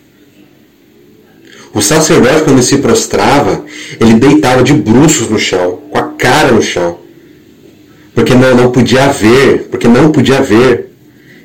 O 1.74 1.80
sacerdote, 1.80 2.42
quando 2.42 2.62
se 2.62 2.78
prostrava, 2.78 3.64
ele 3.98 4.14
deitava 4.14 4.62
de 4.62 4.74
bruços 4.74 5.28
no 5.28 5.38
chão, 5.38 5.78
com 5.90 5.98
a 5.98 6.02
cara 6.02 6.52
no 6.52 6.62
chão. 6.62 6.98
Porque 8.14 8.34
não, 8.34 8.54
não 8.54 8.70
podia 8.70 9.04
haver, 9.04 9.68
porque 9.70 9.88
não 9.88 10.12
podia 10.12 10.38
haver 10.38 10.90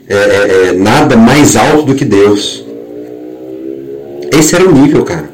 é, 0.10 0.16
é, 0.16 0.68
é, 0.68 0.74
nada 0.74 1.16
mais 1.16 1.56
alto 1.56 1.84
do 1.84 1.96
que 1.96 2.04
Deus. 2.04 2.64
Esse 4.32 4.56
era 4.56 4.68
o 4.68 4.72
nível, 4.72 5.04
cara. 5.04 5.30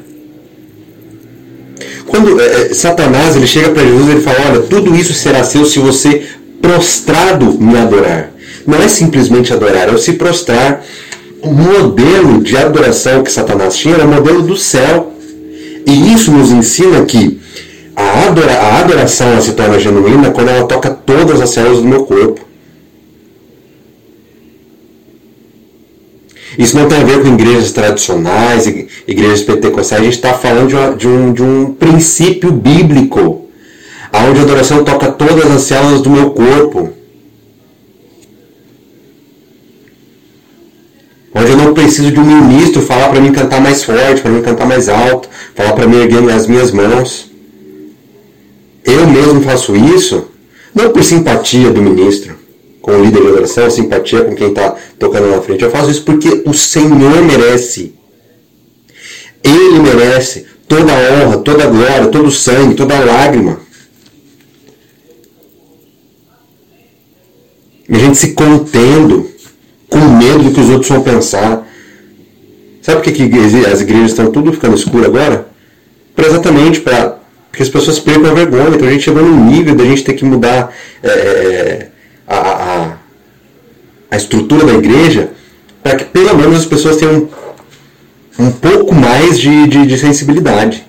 Quando 2.06 2.40
é, 2.40 2.70
é 2.70 2.74
Satanás 2.74 3.34
ele 3.34 3.46
chega 3.46 3.70
para 3.70 3.84
Jesus 3.84 4.08
ele 4.08 4.20
fala: 4.20 4.50
Olha, 4.50 4.60
tudo 4.62 4.94
isso 4.94 5.12
será 5.12 5.42
seu 5.42 5.64
se 5.64 5.80
você 5.80 6.22
prostrado 6.62 7.58
me 7.60 7.76
adorar. 7.76 8.32
Não 8.66 8.80
é 8.80 8.88
simplesmente 8.88 9.52
adorar, 9.52 9.92
é 9.92 9.96
se 9.98 10.14
prostrar 10.14 10.84
o 11.44 11.52
modelo 11.52 12.42
de 12.42 12.56
adoração 12.56 13.22
que 13.22 13.30
Satanás 13.30 13.76
tinha 13.76 13.94
era 13.94 14.04
o 14.04 14.08
modelo 14.08 14.42
do 14.42 14.56
céu. 14.56 15.12
E 15.86 16.12
isso 16.14 16.32
nos 16.32 16.50
ensina 16.50 17.04
que 17.04 17.38
A, 17.94 18.26
adora, 18.26 18.52
a 18.52 18.80
adoração 18.80 19.40
se 19.40 19.52
torna 19.52 19.78
genuína 19.78 20.30
quando 20.32 20.48
ela 20.48 20.66
toca 20.66 20.90
todas 20.90 21.40
as 21.40 21.50
células 21.50 21.78
do 21.78 21.86
meu 21.86 22.04
corpo. 22.04 22.40
Isso 26.58 26.76
não 26.76 26.88
tem 26.88 27.02
a 27.02 27.04
ver 27.04 27.22
com 27.22 27.28
igrejas 27.28 27.72
tradicionais, 27.72 28.66
igrejas 29.06 29.42
pentecostais, 29.42 30.00
a 30.00 30.04
gente 30.04 30.14
está 30.14 30.34
falando 30.34 30.68
de, 30.68 30.74
uma, 30.74 30.96
de, 30.96 31.08
um, 31.08 31.32
de 31.32 31.42
um 31.42 31.74
princípio 31.74 32.50
bíblico, 32.52 33.48
onde 34.12 34.40
a 34.40 34.42
adoração 34.42 34.84
toca 34.84 35.10
todas 35.12 35.50
as 35.50 35.62
células 35.62 36.00
do 36.00 36.10
meu 36.10 36.30
corpo. 36.30 36.90
Onde 41.34 41.50
eu 41.50 41.56
não 41.56 41.74
preciso 41.74 42.12
de 42.12 42.20
um 42.20 42.24
ministro 42.24 42.80
falar 42.80 43.08
para 43.08 43.20
mim 43.20 43.32
cantar 43.32 43.60
mais 43.60 43.82
forte, 43.82 44.22
para 44.22 44.30
mim 44.30 44.40
cantar 44.40 44.66
mais 44.66 44.88
alto, 44.88 45.28
falar 45.54 45.72
para 45.72 45.86
mim 45.86 45.96
erguer 45.96 46.30
as 46.30 46.46
minhas 46.46 46.70
mãos. 46.70 47.28
Eu 48.84 49.06
mesmo 49.08 49.42
faço 49.42 49.74
isso, 49.74 50.28
não 50.72 50.90
por 50.90 51.02
simpatia 51.02 51.70
do 51.70 51.82
ministro, 51.82 52.36
com 52.80 52.92
o 52.92 53.04
líder 53.04 53.20
de 53.20 53.28
adoração, 53.28 53.68
simpatia 53.68 54.22
com 54.22 54.36
quem 54.36 54.50
está 54.50 54.76
tocando 54.96 55.28
na 55.28 55.42
frente. 55.42 55.64
Eu 55.64 55.70
faço 55.70 55.90
isso 55.90 56.04
porque 56.04 56.42
o 56.46 56.54
Senhor 56.54 57.22
merece. 57.22 57.94
Ele 59.42 59.80
merece 59.80 60.46
toda 60.68 60.92
a 60.92 61.24
honra, 61.24 61.38
toda 61.38 61.64
a 61.64 61.66
glória, 61.66 62.06
todo 62.06 62.28
o 62.28 62.32
sangue, 62.32 62.76
toda 62.76 62.96
a 62.96 63.04
lágrima. 63.04 63.60
E 67.88 67.96
a 67.96 67.98
gente 67.98 68.16
se 68.16 68.32
contendo 68.32 69.33
com 69.94 70.08
medo 70.18 70.42
do 70.42 70.50
que 70.50 70.60
os 70.60 70.70
outros 70.70 70.88
vão 70.88 71.02
pensar. 71.02 71.64
Sabe 72.82 73.00
por 73.00 73.12
que, 73.12 73.28
que 73.28 73.38
as 73.38 73.80
igrejas 73.80 74.10
estão 74.10 74.30
tudo 74.32 74.52
ficando 74.52 74.74
escuras 74.74 75.06
agora? 75.06 75.46
Pra 76.16 76.26
exatamente 76.26 76.80
para 76.80 77.18
que 77.52 77.62
as 77.62 77.68
pessoas 77.68 78.00
percam 78.00 78.28
a 78.28 78.34
vergonha. 78.34 78.74
Então 78.74 78.88
a 78.88 78.90
gente 78.90 79.04
chegou 79.04 79.22
num 79.22 79.44
nível 79.44 79.76
da 79.76 79.84
gente 79.84 80.02
ter 80.02 80.14
que 80.14 80.24
mudar 80.24 80.74
é, 81.00 81.08
é 81.08 81.88
a, 82.26 82.36
a, 82.36 82.96
a 84.10 84.16
estrutura 84.16 84.66
da 84.66 84.74
igreja 84.74 85.30
para 85.80 85.94
que 85.96 86.04
pelo 86.06 86.36
menos 86.36 86.56
as 86.56 86.66
pessoas 86.66 86.96
tenham 86.96 87.28
um, 88.36 88.46
um 88.46 88.50
pouco 88.50 88.92
mais 88.92 89.38
de, 89.38 89.68
de, 89.68 89.86
de 89.86 89.96
sensibilidade. 89.96 90.84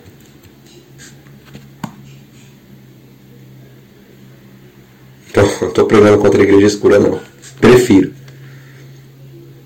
Então, 5.30 5.46
não 5.62 5.68
estou 5.68 5.86
pregando 5.86 6.18
contra 6.18 6.42
a 6.42 6.44
igreja 6.44 6.66
escura, 6.66 6.98
não. 6.98 7.20
Prefiro. 7.62 8.15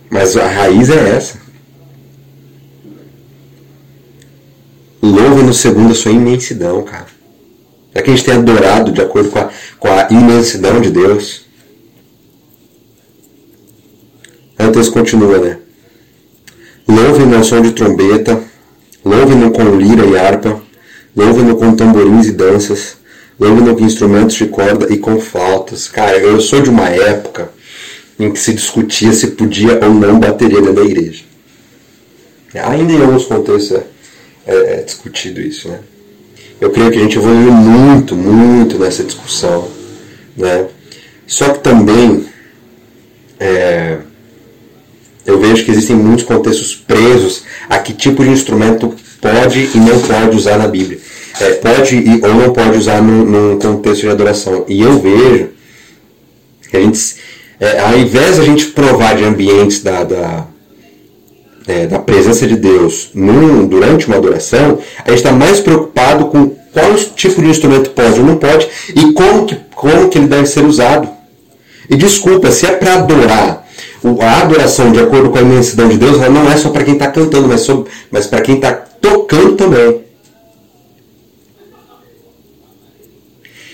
Mas 0.10 0.36
a 0.36 0.48
raiz 0.48 0.90
é 0.90 1.16
essa. 1.16 1.40
Louve 5.02 5.44
no 5.44 5.54
segundo 5.54 5.92
a 5.92 5.96
sua 5.96 6.12
imensidão, 6.12 6.84
cara. 6.84 7.08
É 7.94 8.02
que 8.02 8.10
a 8.10 8.16
gente 8.16 8.26
tem 8.26 8.36
adorado 8.36 8.92
de 8.92 9.02
acordo 9.02 9.30
com 9.30 9.40
a, 9.40 9.50
com 9.80 9.88
a 9.88 10.08
imensidão 10.10 10.82
de 10.82 10.90
Deus. 10.90 11.46
Antes 14.58 14.90
continua, 14.90 15.38
né? 15.38 15.58
Louve-no 16.88 17.38
ao 17.38 17.44
som 17.44 17.62
de 17.62 17.72
trombeta, 17.72 18.44
louve-no 19.06 19.52
com 19.52 19.78
lira 19.78 20.06
e 20.06 20.18
harpa, 20.18 20.62
louve-no 21.16 21.56
com 21.56 21.76
tamborins 21.76 22.28
e 22.28 22.32
danças, 22.32 22.98
louve-no 23.40 23.76
com 23.76 23.86
instrumentos 23.86 24.36
de 24.36 24.48
corda 24.48 24.92
e 24.92 24.98
com 24.98 25.20
flautas. 25.20 25.88
Cara, 25.88 26.18
eu 26.18 26.42
sou 26.42 26.62
de 26.62 26.70
uma 26.70 26.90
época 26.90 27.50
em 28.20 28.32
que 28.32 28.40
se 28.40 28.54
discutia 28.54 29.14
se 29.14 29.28
podia 29.28 29.80
ou 29.84 29.94
não 29.94 30.20
bateria 30.20 30.60
dentro 30.60 30.74
da 30.74 30.84
igreja. 30.84 31.24
Ainda 32.54 32.94
em 32.94 33.02
alguns 33.02 33.26
contextos 33.26 33.78
é, 33.78 33.84
é, 34.48 34.56
é 34.74 34.84
discutido 34.84 35.40
isso, 35.40 35.70
né? 35.70 35.80
Eu 36.60 36.72
creio 36.72 36.92
que 36.92 36.98
a 36.98 37.02
gente 37.02 37.18
evoluiu 37.18 37.52
muito, 37.52 38.16
muito 38.16 38.78
nessa 38.78 39.04
discussão, 39.04 39.70
né? 40.36 40.68
Só 41.26 41.54
que 41.54 41.60
também 41.60 42.26
é, 43.40 44.00
eu 45.26 45.40
vejo 45.40 45.64
que 45.64 45.72
existem 45.72 45.96
muitos 45.96 46.26
contextos 46.26 46.76
presos 46.76 47.44
a 47.70 47.78
que 47.80 47.94
tipo 47.94 48.24
de 48.24 48.32
instrumento 48.32 48.94
pode 49.22 49.70
e 49.74 49.78
não 49.78 50.00
pode 50.02 50.36
usar 50.36 50.58
na 50.58 50.68
Bíblia. 50.68 51.00
É, 51.40 51.54
pode 51.54 51.96
e, 51.96 52.22
ou 52.26 52.34
não 52.34 52.52
pode 52.52 52.78
usar 52.78 53.02
num, 53.02 53.24
num, 53.24 53.60
contexto 53.60 54.02
de 54.02 54.10
adoração. 54.10 54.66
E 54.68 54.82
eu 54.82 55.00
vejo 55.00 55.50
que 56.70 56.76
a 56.76 56.82
gente, 56.82 57.16
é, 57.60 57.80
ao 57.80 57.98
invés 57.98 58.36
de 58.36 58.42
a 58.42 58.44
gente 58.46 58.66
provar 58.68 59.16
de 59.16 59.24
ambientes 59.24 59.84
da, 59.84 60.04
da, 60.04 60.46
é, 61.68 61.88
da 61.88 62.00
presença 62.00 62.48
de 62.48 62.56
Deus 62.56 63.10
num, 63.14 63.68
durante 63.68 64.08
uma 64.08 64.18
adoração, 64.18 64.80
a 65.06 65.10
gente 65.10 65.20
está 65.20 65.32
mais 65.32 65.60
preocupado 65.60 66.26
com 66.28 66.50
qual 66.72 66.96
tipo 67.16 67.42
de 67.42 67.50
instrumento 67.50 67.90
pode 67.92 68.20
ou 68.20 68.26
não 68.26 68.38
pode 68.38 68.68
e 68.96 69.12
como 69.14 69.46
que, 69.46 69.58
como 69.76 70.10
que 70.10 70.18
ele 70.18 70.28
deve 70.28 70.46
ser 70.46 70.64
usado. 70.64 71.10
E 71.90 71.96
desculpa, 71.96 72.52
se 72.52 72.66
é 72.66 72.72
para 72.72 72.96
adorar 72.96 73.68
a 74.22 74.42
adoração, 74.42 74.92
de 74.92 75.00
acordo 75.00 75.30
com 75.30 75.38
a 75.38 75.42
imensidão 75.42 75.90
de 75.90 75.98
Deus, 75.98 76.18
ela 76.18 76.30
não 76.30 76.50
é 76.50 76.56
só 76.56 76.70
para 76.70 76.84
quem 76.84 76.94
está 76.94 77.08
cantando, 77.08 77.48
mas, 77.48 77.68
mas 78.12 78.28
para 78.28 78.42
quem 78.42 78.56
está 78.56 78.72
tocando 78.72 79.56
também. 79.56 80.02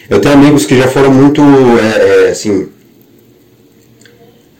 Eu 0.10 0.22
tenho 0.22 0.36
amigos 0.36 0.66
que 0.66 0.78
já 0.78 0.88
foram 0.88 1.12
muito, 1.12 1.42
é, 1.42 2.28
é, 2.28 2.30
assim, 2.30 2.70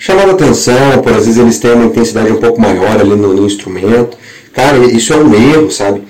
chamando 0.06 0.34
atenção, 0.34 1.02
por 1.02 1.14
às 1.14 1.26
vezes 1.26 1.40
eles 1.40 1.58
têm 1.58 1.72
uma 1.74 1.86
intensidade 1.86 2.32
um 2.32 2.40
pouco 2.40 2.62
maior 2.62 3.00
ali 3.00 3.16
no, 3.16 3.34
no 3.34 3.44
instrumento. 3.48 4.16
Cara, 4.54 4.78
isso 4.78 5.12
é 5.12 5.16
um 5.16 5.34
erro, 5.34 5.72
sabe? 5.72 6.04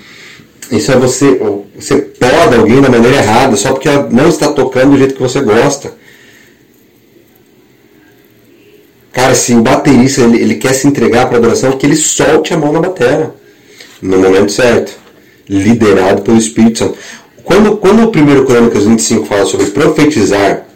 Isso 0.70 0.92
é 0.92 0.96
você, 0.96 1.40
você 1.74 1.96
poda 2.02 2.58
alguém 2.58 2.82
da 2.82 2.90
maneira 2.90 3.16
errada, 3.16 3.56
só 3.56 3.72
porque 3.72 3.88
ela 3.88 4.06
não 4.12 4.28
está 4.28 4.52
tocando 4.52 4.90
do 4.90 4.98
jeito 4.98 5.14
que 5.14 5.22
você 5.22 5.40
gosta. 5.40 5.94
Cara, 9.14 9.34
se 9.34 9.54
o 9.54 9.62
baterista 9.62 10.20
ele, 10.20 10.42
ele 10.42 10.54
quer 10.56 10.74
se 10.74 10.86
entregar 10.86 11.24
para 11.28 11.36
a 11.36 11.38
adoração, 11.38 11.72
que 11.72 11.86
ele 11.86 11.96
solte 11.96 12.52
a 12.52 12.58
mão 12.58 12.72
na 12.72 12.80
bateria 12.80 13.32
no 14.02 14.18
momento 14.18 14.52
certo, 14.52 14.92
liderado 15.48 16.20
pelo 16.20 16.36
Espírito 16.36 16.80
Santo. 16.80 16.98
Quando, 17.42 17.78
quando 17.78 18.02
o 18.02 18.08
1 18.08 18.44
Crônicas 18.44 18.84
25 18.84 19.24
fala 19.24 19.46
sobre 19.46 19.66
profetizar 19.68 20.66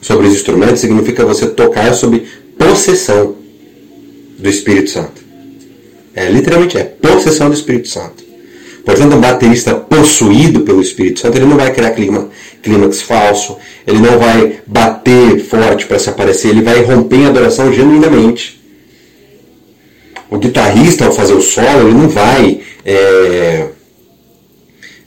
sobre 0.00 0.26
os 0.26 0.34
instrumentos, 0.34 0.80
significa 0.80 1.24
você 1.24 1.46
tocar 1.46 1.92
sobre 1.92 2.26
possessão 2.60 3.36
do 4.38 4.48
Espírito 4.48 4.90
Santo. 4.90 5.22
É, 6.14 6.28
literalmente 6.28 6.76
é 6.76 6.84
possessão 6.84 7.48
do 7.48 7.54
Espírito 7.54 7.88
Santo. 7.88 8.22
Portanto, 8.84 9.14
um 9.14 9.20
baterista 9.20 9.74
possuído 9.74 10.60
pelo 10.60 10.80
Espírito 10.80 11.20
Santo, 11.20 11.36
ele 11.36 11.46
não 11.46 11.56
vai 11.56 11.72
criar 11.72 11.90
clima, 11.92 12.28
clímax 12.62 13.02
falso, 13.02 13.56
ele 13.86 13.98
não 13.98 14.18
vai 14.18 14.60
bater 14.66 15.40
forte 15.40 15.86
para 15.86 15.98
se 15.98 16.10
aparecer, 16.10 16.48
ele 16.48 16.62
vai 16.62 16.82
romper 16.82 17.16
em 17.16 17.26
adoração 17.26 17.72
genuinamente. 17.72 18.60
O 20.30 20.38
guitarrista, 20.38 21.06
ao 21.06 21.12
fazer 21.12 21.34
o 21.34 21.40
solo, 21.40 21.88
ele 21.88 21.94
não 21.94 22.08
vai 22.08 22.60
é, 22.84 23.68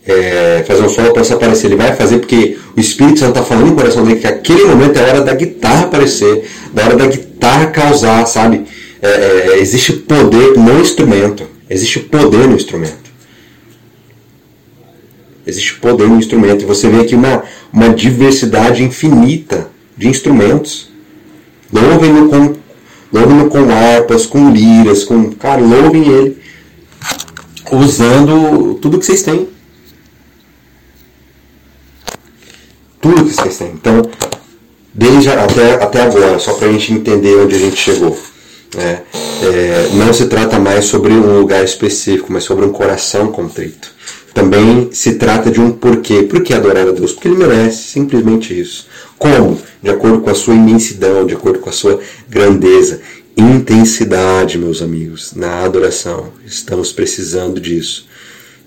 é, 0.05 0.63
fazer 0.67 0.83
um 0.83 0.89
solo 0.89 1.13
para 1.13 1.23
se 1.23 1.33
aparecer, 1.33 1.67
ele 1.67 1.75
vai 1.75 1.95
fazer 1.95 2.19
porque 2.19 2.57
o 2.75 2.79
Espírito 2.79 3.19
Santo 3.19 3.39
está 3.39 3.43
falando 3.43 3.67
no 3.67 3.75
coração 3.75 4.03
dele 4.03 4.19
que 4.19 4.27
aquele 4.27 4.65
momento 4.65 4.97
é 4.97 5.03
a 5.03 5.07
hora 5.07 5.21
da 5.21 5.33
guitarra 5.33 5.83
aparecer, 5.83 6.49
da 6.73 6.85
hora 6.85 6.95
da 6.95 7.07
guitarra 7.07 7.67
causar, 7.67 8.25
sabe? 8.25 8.65
É, 9.01 9.07
é 9.07 9.59
existe 9.59 9.93
poder 9.93 10.57
no 10.57 10.79
instrumento, 10.79 11.45
existe 11.69 11.99
poder 11.99 12.47
no 12.47 12.55
instrumento. 12.55 13.03
Existe 15.45 15.75
poder 15.75 16.07
no 16.07 16.17
instrumento. 16.17 16.63
E 16.63 16.65
você 16.65 16.89
vê 16.89 17.01
aqui 17.01 17.15
uma, 17.15 17.43
uma 17.71 17.89
diversidade 17.89 18.81
infinita 18.81 19.67
de 19.97 20.07
instrumentos. 20.07 20.89
Louvem-no 21.71 22.29
com, 22.29 22.53
louvem 23.11 23.49
com 23.49 23.69
harpas, 23.69 24.25
com 24.25 24.51
liras, 24.51 25.03
com. 25.03 25.31
Cara, 25.31 25.59
louvem 25.59 26.07
ele 26.07 26.37
usando 27.71 28.75
tudo 28.75 28.99
que 28.99 29.05
vocês 29.05 29.21
têm. 29.21 29.49
Tudo 33.03 33.25
que 33.25 33.33
vocês 33.33 33.57
têm. 33.57 33.71
Então, 33.73 34.01
desde 34.91 35.29
até, 35.29 35.73
até 35.73 36.01
agora, 36.01 36.39
só 36.39 36.53
para 36.53 36.69
a 36.69 36.71
gente 36.71 36.91
entender 36.91 37.35
onde 37.35 37.53
a 37.53 37.59
gente 37.59 37.77
chegou. 37.77 38.17
Né? 38.75 39.03
É, 39.43 39.89
não 39.93 40.11
se 40.11 40.25
trata 40.25 40.57
mais 40.57 40.85
sobre 40.85 41.13
um 41.13 41.39
lugar 41.39 41.63
específico, 41.63 42.33
mas 42.33 42.43
sobre 42.43 42.65
um 42.65 42.71
coração 42.71 43.31
contrito 43.31 43.93
também 44.33 44.89
se 44.91 45.13
trata 45.13 45.51
de 45.51 45.61
um 45.61 45.71
porquê. 45.71 46.23
Por 46.23 46.41
que 46.41 46.53
adorar 46.53 46.87
a 46.87 46.91
Deus? 46.91 47.13
Porque 47.13 47.27
ele 47.27 47.37
merece, 47.37 47.83
simplesmente 47.83 48.59
isso. 48.59 48.87
Como? 49.17 49.59
De 49.81 49.89
acordo 49.89 50.21
com 50.21 50.29
a 50.29 50.35
sua 50.35 50.55
imensidão, 50.55 51.25
de 51.25 51.35
acordo 51.35 51.59
com 51.59 51.69
a 51.69 51.73
sua 51.73 51.99
grandeza. 52.27 52.99
Intensidade, 53.37 54.57
meus 54.57 54.81
amigos, 54.81 55.33
na 55.35 55.63
adoração. 55.63 56.29
Estamos 56.45 56.91
precisando 56.91 57.59
disso. 57.59 58.07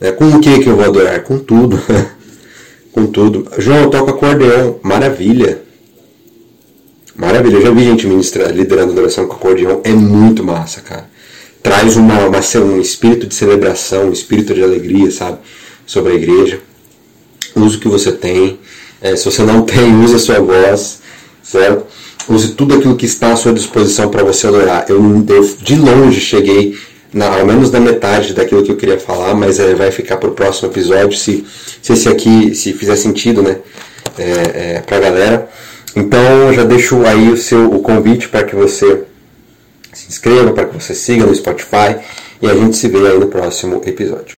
É, 0.00 0.12
com 0.12 0.26
o 0.28 0.40
que, 0.40 0.60
que 0.60 0.68
eu 0.68 0.76
vou 0.76 0.84
adorar? 0.84 1.22
Com 1.22 1.38
tudo. 1.38 1.80
com 2.96 3.06
tudo. 3.06 3.46
João, 3.58 3.90
toca 3.90 4.10
acordeão. 4.10 4.80
Maravilha. 4.82 5.62
Maravilha. 7.14 7.56
Eu 7.56 7.62
já 7.62 7.70
vi 7.70 7.84
gente 7.84 8.06
ministrar, 8.06 8.50
liderando 8.50 8.92
adoração 8.92 9.26
com 9.26 9.34
acordeão. 9.34 9.82
É 9.84 9.92
muito 9.92 10.42
massa, 10.42 10.80
cara 10.80 11.14
traz 11.66 11.96
uma, 11.96 12.26
uma, 12.26 12.38
um 12.38 12.80
espírito 12.80 13.26
de 13.26 13.34
celebração, 13.34 14.04
um 14.04 14.12
espírito 14.12 14.54
de 14.54 14.62
alegria, 14.62 15.10
sabe, 15.10 15.38
sobre 15.84 16.12
a 16.12 16.14
igreja. 16.14 16.60
use 17.56 17.76
o 17.76 17.80
que 17.80 17.88
você 17.88 18.12
tem. 18.12 18.60
É, 19.02 19.16
se 19.16 19.24
você 19.24 19.42
não 19.42 19.62
tem, 19.66 20.00
use 20.00 20.14
a 20.14 20.18
sua 20.20 20.38
voz, 20.38 21.00
certo? 21.42 21.84
Use 22.28 22.54
tudo 22.54 22.76
aquilo 22.76 22.94
que 22.94 23.06
está 23.06 23.32
à 23.32 23.36
sua 23.36 23.52
disposição 23.52 24.08
para 24.08 24.22
você 24.22 24.46
adorar. 24.46 24.86
Eu, 24.88 25.02
eu 25.28 25.56
de 25.60 25.74
longe 25.74 26.20
cheguei 26.20 26.78
na, 27.12 27.38
ao 27.38 27.46
menos 27.46 27.70
na 27.70 27.80
metade 27.80 28.34
daquilo 28.34 28.62
que 28.62 28.72
eu 28.72 28.76
queria 28.76 28.98
falar, 28.98 29.34
mas 29.34 29.58
é, 29.58 29.74
vai 29.74 29.90
ficar 29.90 30.16
para 30.16 30.28
o 30.28 30.32
próximo 30.32 30.68
episódio, 30.68 31.16
se, 31.16 31.44
se 31.82 31.92
esse 31.92 32.08
aqui 32.08 32.54
se 32.54 32.72
fizer 32.72 32.96
sentido, 32.96 33.42
né, 33.42 33.58
é, 34.18 34.22
é, 34.76 34.82
para 34.84 34.96
a 34.96 35.00
galera. 35.00 35.48
Então 35.94 36.52
já 36.52 36.64
deixo 36.64 37.04
aí 37.06 37.30
o 37.30 37.36
seu 37.36 37.72
o 37.72 37.80
convite 37.80 38.28
para 38.28 38.44
que 38.44 38.54
você 38.54 39.04
se 39.92 40.08
inscreva, 40.08 40.52
para 40.52 40.66
que 40.66 40.74
você 40.74 40.94
siga 40.94 41.24
no 41.24 41.34
Spotify 41.34 41.96
e 42.42 42.50
a 42.50 42.54
gente 42.54 42.76
se 42.76 42.88
vê 42.88 42.98
aí 42.98 43.18
no 43.18 43.28
próximo 43.28 43.80
episódio. 43.86 44.34